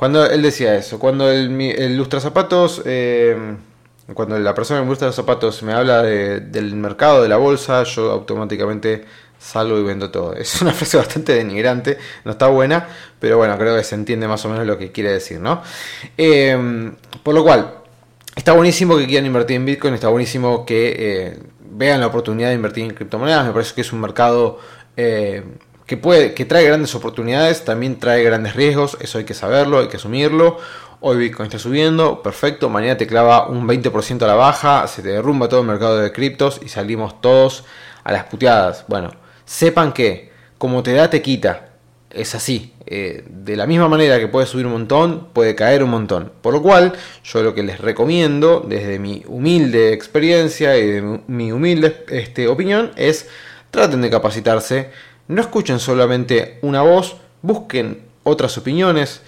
Cuando 0.00 0.24
él 0.24 0.40
decía 0.40 0.76
eso, 0.76 0.98
cuando 0.98 1.30
el, 1.30 1.60
el 1.60 1.94
lustra 1.94 2.20
zapatos, 2.20 2.80
eh, 2.86 3.36
cuando 4.14 4.38
la 4.38 4.54
persona 4.54 4.80
que 4.80 4.86
me 4.86 4.96
los 4.98 5.14
zapatos 5.14 5.62
me 5.62 5.74
habla 5.74 6.02
del 6.02 6.74
mercado, 6.74 7.22
de 7.22 7.28
la 7.28 7.36
bolsa, 7.36 7.82
yo 7.82 8.10
automáticamente 8.10 9.04
salgo 9.38 9.78
y 9.78 9.82
vendo 9.82 10.10
todo. 10.10 10.32
Es 10.32 10.62
una 10.62 10.72
frase 10.72 10.96
bastante 10.96 11.34
denigrante, 11.34 11.98
no 12.24 12.30
está 12.30 12.46
buena, 12.46 12.88
pero 13.18 13.36
bueno, 13.36 13.58
creo 13.58 13.76
que 13.76 13.84
se 13.84 13.94
entiende 13.94 14.26
más 14.26 14.42
o 14.46 14.48
menos 14.48 14.66
lo 14.66 14.78
que 14.78 14.90
quiere 14.90 15.12
decir, 15.12 15.38
¿no? 15.38 15.62
Eh, 16.16 16.92
por 17.22 17.34
lo 17.34 17.44
cual, 17.44 17.74
está 18.34 18.52
buenísimo 18.52 18.96
que 18.96 19.06
quieran 19.06 19.26
invertir 19.26 19.56
en 19.56 19.66
Bitcoin, 19.66 19.92
está 19.92 20.08
buenísimo 20.08 20.64
que 20.64 20.94
eh, 20.96 21.38
vean 21.72 22.00
la 22.00 22.06
oportunidad 22.06 22.48
de 22.48 22.54
invertir 22.54 22.84
en 22.84 22.94
criptomonedas, 22.94 23.44
me 23.44 23.52
parece 23.52 23.74
que 23.74 23.82
es 23.82 23.92
un 23.92 24.00
mercado 24.00 24.60
que, 25.90 25.96
puede, 25.96 26.34
que 26.34 26.44
trae 26.44 26.64
grandes 26.64 26.94
oportunidades, 26.94 27.64
también 27.64 27.98
trae 27.98 28.22
grandes 28.22 28.54
riesgos, 28.54 28.96
eso 29.00 29.18
hay 29.18 29.24
que 29.24 29.34
saberlo, 29.34 29.80
hay 29.80 29.88
que 29.88 29.96
asumirlo. 29.96 30.56
Hoy 31.00 31.16
Bitcoin 31.16 31.48
está 31.48 31.58
subiendo, 31.58 32.22
perfecto, 32.22 32.68
mañana 32.68 32.96
te 32.96 33.08
clava 33.08 33.48
un 33.48 33.66
20% 33.66 34.22
a 34.22 34.26
la 34.28 34.36
baja, 34.36 34.86
se 34.86 35.02
te 35.02 35.08
derrumba 35.08 35.48
todo 35.48 35.62
el 35.62 35.66
mercado 35.66 35.98
de 35.98 36.12
criptos 36.12 36.60
y 36.64 36.68
salimos 36.68 37.20
todos 37.20 37.64
a 38.04 38.12
las 38.12 38.22
puteadas. 38.22 38.84
Bueno, 38.86 39.10
sepan 39.44 39.92
que 39.92 40.30
como 40.58 40.84
te 40.84 40.92
da 40.92 41.10
te 41.10 41.22
quita, 41.22 41.70
es 42.08 42.36
así. 42.36 42.72
Eh, 42.86 43.24
de 43.28 43.56
la 43.56 43.66
misma 43.66 43.88
manera 43.88 44.20
que 44.20 44.28
puede 44.28 44.46
subir 44.46 44.66
un 44.66 44.72
montón, 44.72 45.30
puede 45.32 45.56
caer 45.56 45.82
un 45.82 45.90
montón. 45.90 46.30
Por 46.40 46.54
lo 46.54 46.62
cual, 46.62 46.92
yo 47.24 47.42
lo 47.42 47.52
que 47.52 47.64
les 47.64 47.80
recomiendo, 47.80 48.64
desde 48.64 49.00
mi 49.00 49.24
humilde 49.26 49.92
experiencia 49.92 50.78
y 50.78 50.86
de 50.86 51.20
mi 51.26 51.50
humilde 51.50 52.04
este, 52.10 52.46
opinión, 52.46 52.92
es 52.94 53.28
traten 53.72 54.02
de 54.02 54.10
capacitarse 54.10 54.90
no 55.30 55.40
escuchen 55.40 55.78
solamente 55.78 56.58
una 56.62 56.82
voz, 56.82 57.16
busquen 57.40 58.02
otras 58.24 58.58
opiniones, 58.58 59.22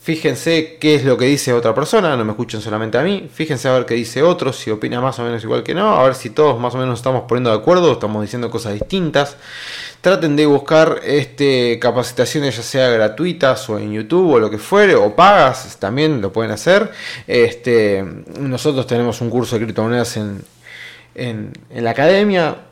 fíjense 0.00 0.76
qué 0.78 0.94
es 0.96 1.04
lo 1.04 1.16
que 1.16 1.24
dice 1.24 1.54
otra 1.54 1.74
persona, 1.74 2.16
no 2.16 2.24
me 2.24 2.32
escuchen 2.32 2.60
solamente 2.60 2.98
a 2.98 3.02
mí, 3.02 3.30
fíjense 3.32 3.66
a 3.66 3.72
ver 3.72 3.86
qué 3.86 3.94
dice 3.94 4.22
otro, 4.22 4.52
si 4.52 4.70
opina 4.70 5.00
más 5.00 5.18
o 5.18 5.24
menos 5.24 5.42
igual 5.42 5.62
que 5.62 5.74
no, 5.74 5.98
a 5.98 6.02
ver 6.04 6.14
si 6.14 6.30
todos 6.30 6.60
más 6.60 6.74
o 6.74 6.78
menos 6.78 6.98
estamos 6.98 7.22
poniendo 7.26 7.50
de 7.50 7.56
acuerdo, 7.56 7.92
estamos 7.92 8.20
diciendo 8.22 8.50
cosas 8.50 8.74
distintas. 8.74 9.36
Traten 10.02 10.36
de 10.36 10.46
buscar 10.46 11.00
este, 11.02 11.78
capacitaciones 11.80 12.56
ya 12.56 12.62
sea 12.62 12.88
gratuitas 12.90 13.68
o 13.68 13.78
en 13.78 13.92
YouTube 13.92 14.34
o 14.34 14.38
lo 14.38 14.50
que 14.50 14.58
fuere, 14.58 14.94
o 14.94 15.16
pagas, 15.16 15.76
también 15.80 16.20
lo 16.20 16.32
pueden 16.32 16.52
hacer. 16.52 16.92
Este, 17.26 18.04
nosotros 18.38 18.86
tenemos 18.86 19.20
un 19.20 19.30
curso 19.30 19.56
de 19.56 19.64
criptomonedas 19.64 20.16
en, 20.18 20.44
en, 21.14 21.52
en 21.70 21.84
la 21.84 21.90
academia, 21.90 22.67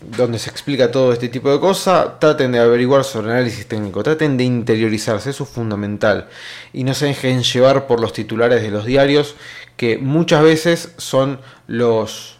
donde 0.00 0.38
se 0.38 0.50
explica 0.50 0.90
todo 0.90 1.12
este 1.12 1.28
tipo 1.28 1.50
de 1.50 1.58
cosas, 1.58 2.20
traten 2.20 2.52
de 2.52 2.60
averiguar 2.60 3.04
sobre 3.04 3.32
análisis 3.32 3.66
técnico, 3.66 4.02
traten 4.02 4.36
de 4.36 4.44
interiorizarse, 4.44 5.30
eso 5.30 5.44
es 5.44 5.50
fundamental. 5.50 6.28
Y 6.72 6.84
no 6.84 6.94
se 6.94 7.06
dejen 7.06 7.42
llevar 7.42 7.86
por 7.86 8.00
los 8.00 8.12
titulares 8.12 8.62
de 8.62 8.70
los 8.70 8.84
diarios, 8.84 9.34
que 9.76 9.98
muchas 9.98 10.42
veces 10.42 10.92
son 10.98 11.40
los, 11.66 12.38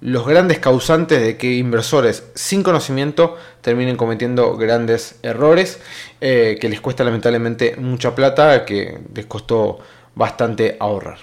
los 0.00 0.26
grandes 0.26 0.58
causantes 0.58 1.20
de 1.20 1.36
que 1.36 1.52
inversores 1.52 2.24
sin 2.34 2.62
conocimiento 2.62 3.36
terminen 3.60 3.96
cometiendo 3.96 4.56
grandes 4.56 5.18
errores, 5.22 5.80
eh, 6.20 6.56
que 6.60 6.68
les 6.68 6.80
cuesta 6.80 7.04
lamentablemente 7.04 7.76
mucha 7.76 8.14
plata, 8.14 8.64
que 8.64 8.98
les 9.14 9.26
costó 9.26 9.78
bastante 10.14 10.76
ahorrar. 10.80 11.18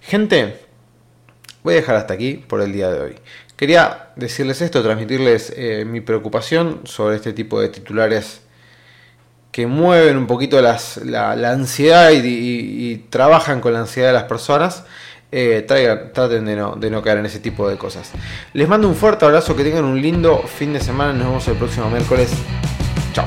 Gente, 0.00 0.60
voy 1.62 1.74
a 1.74 1.76
dejar 1.76 1.96
hasta 1.96 2.14
aquí 2.14 2.34
por 2.34 2.60
el 2.60 2.72
día 2.72 2.90
de 2.90 3.00
hoy. 3.00 3.14
Quería 3.56 4.08
decirles 4.16 4.60
esto, 4.60 4.82
transmitirles 4.82 5.52
eh, 5.56 5.84
mi 5.86 6.00
preocupación 6.00 6.80
sobre 6.84 7.16
este 7.16 7.32
tipo 7.32 7.60
de 7.60 7.68
titulares 7.68 8.40
que 9.52 9.68
mueven 9.68 10.16
un 10.16 10.26
poquito 10.26 10.60
la, 10.60 10.72
ansiedad 11.52 12.10
y, 12.12 12.96
trabajan 13.08 13.60
con 13.60 13.72
la 13.72 13.80
ansiedad 13.80 14.08
de 14.08 14.14
las 14.14 14.24
personas. 14.24 14.84
Eh, 15.30 15.64
traten 15.66 16.44
de 16.44 16.56
no, 16.56 16.76
de 16.76 16.90
no 16.90 17.02
caer 17.02 17.18
en 17.18 17.26
ese 17.26 17.38
tipo 17.38 17.68
de 17.68 17.76
cosas. 17.76 18.10
Les 18.52 18.68
mando 18.68 18.88
un 18.88 18.96
fuerte 18.96 19.24
abrazo, 19.24 19.54
que 19.54 19.62
tengan 19.62 19.84
un 19.84 20.00
lindo 20.00 20.42
fin 20.42 20.72
de 20.72 20.80
semana. 20.80 21.12
Nos 21.12 21.26
vemos 21.26 21.48
el 21.48 21.56
próximo 21.56 21.88
miércoles. 21.88 22.30
Chao. 23.12 23.24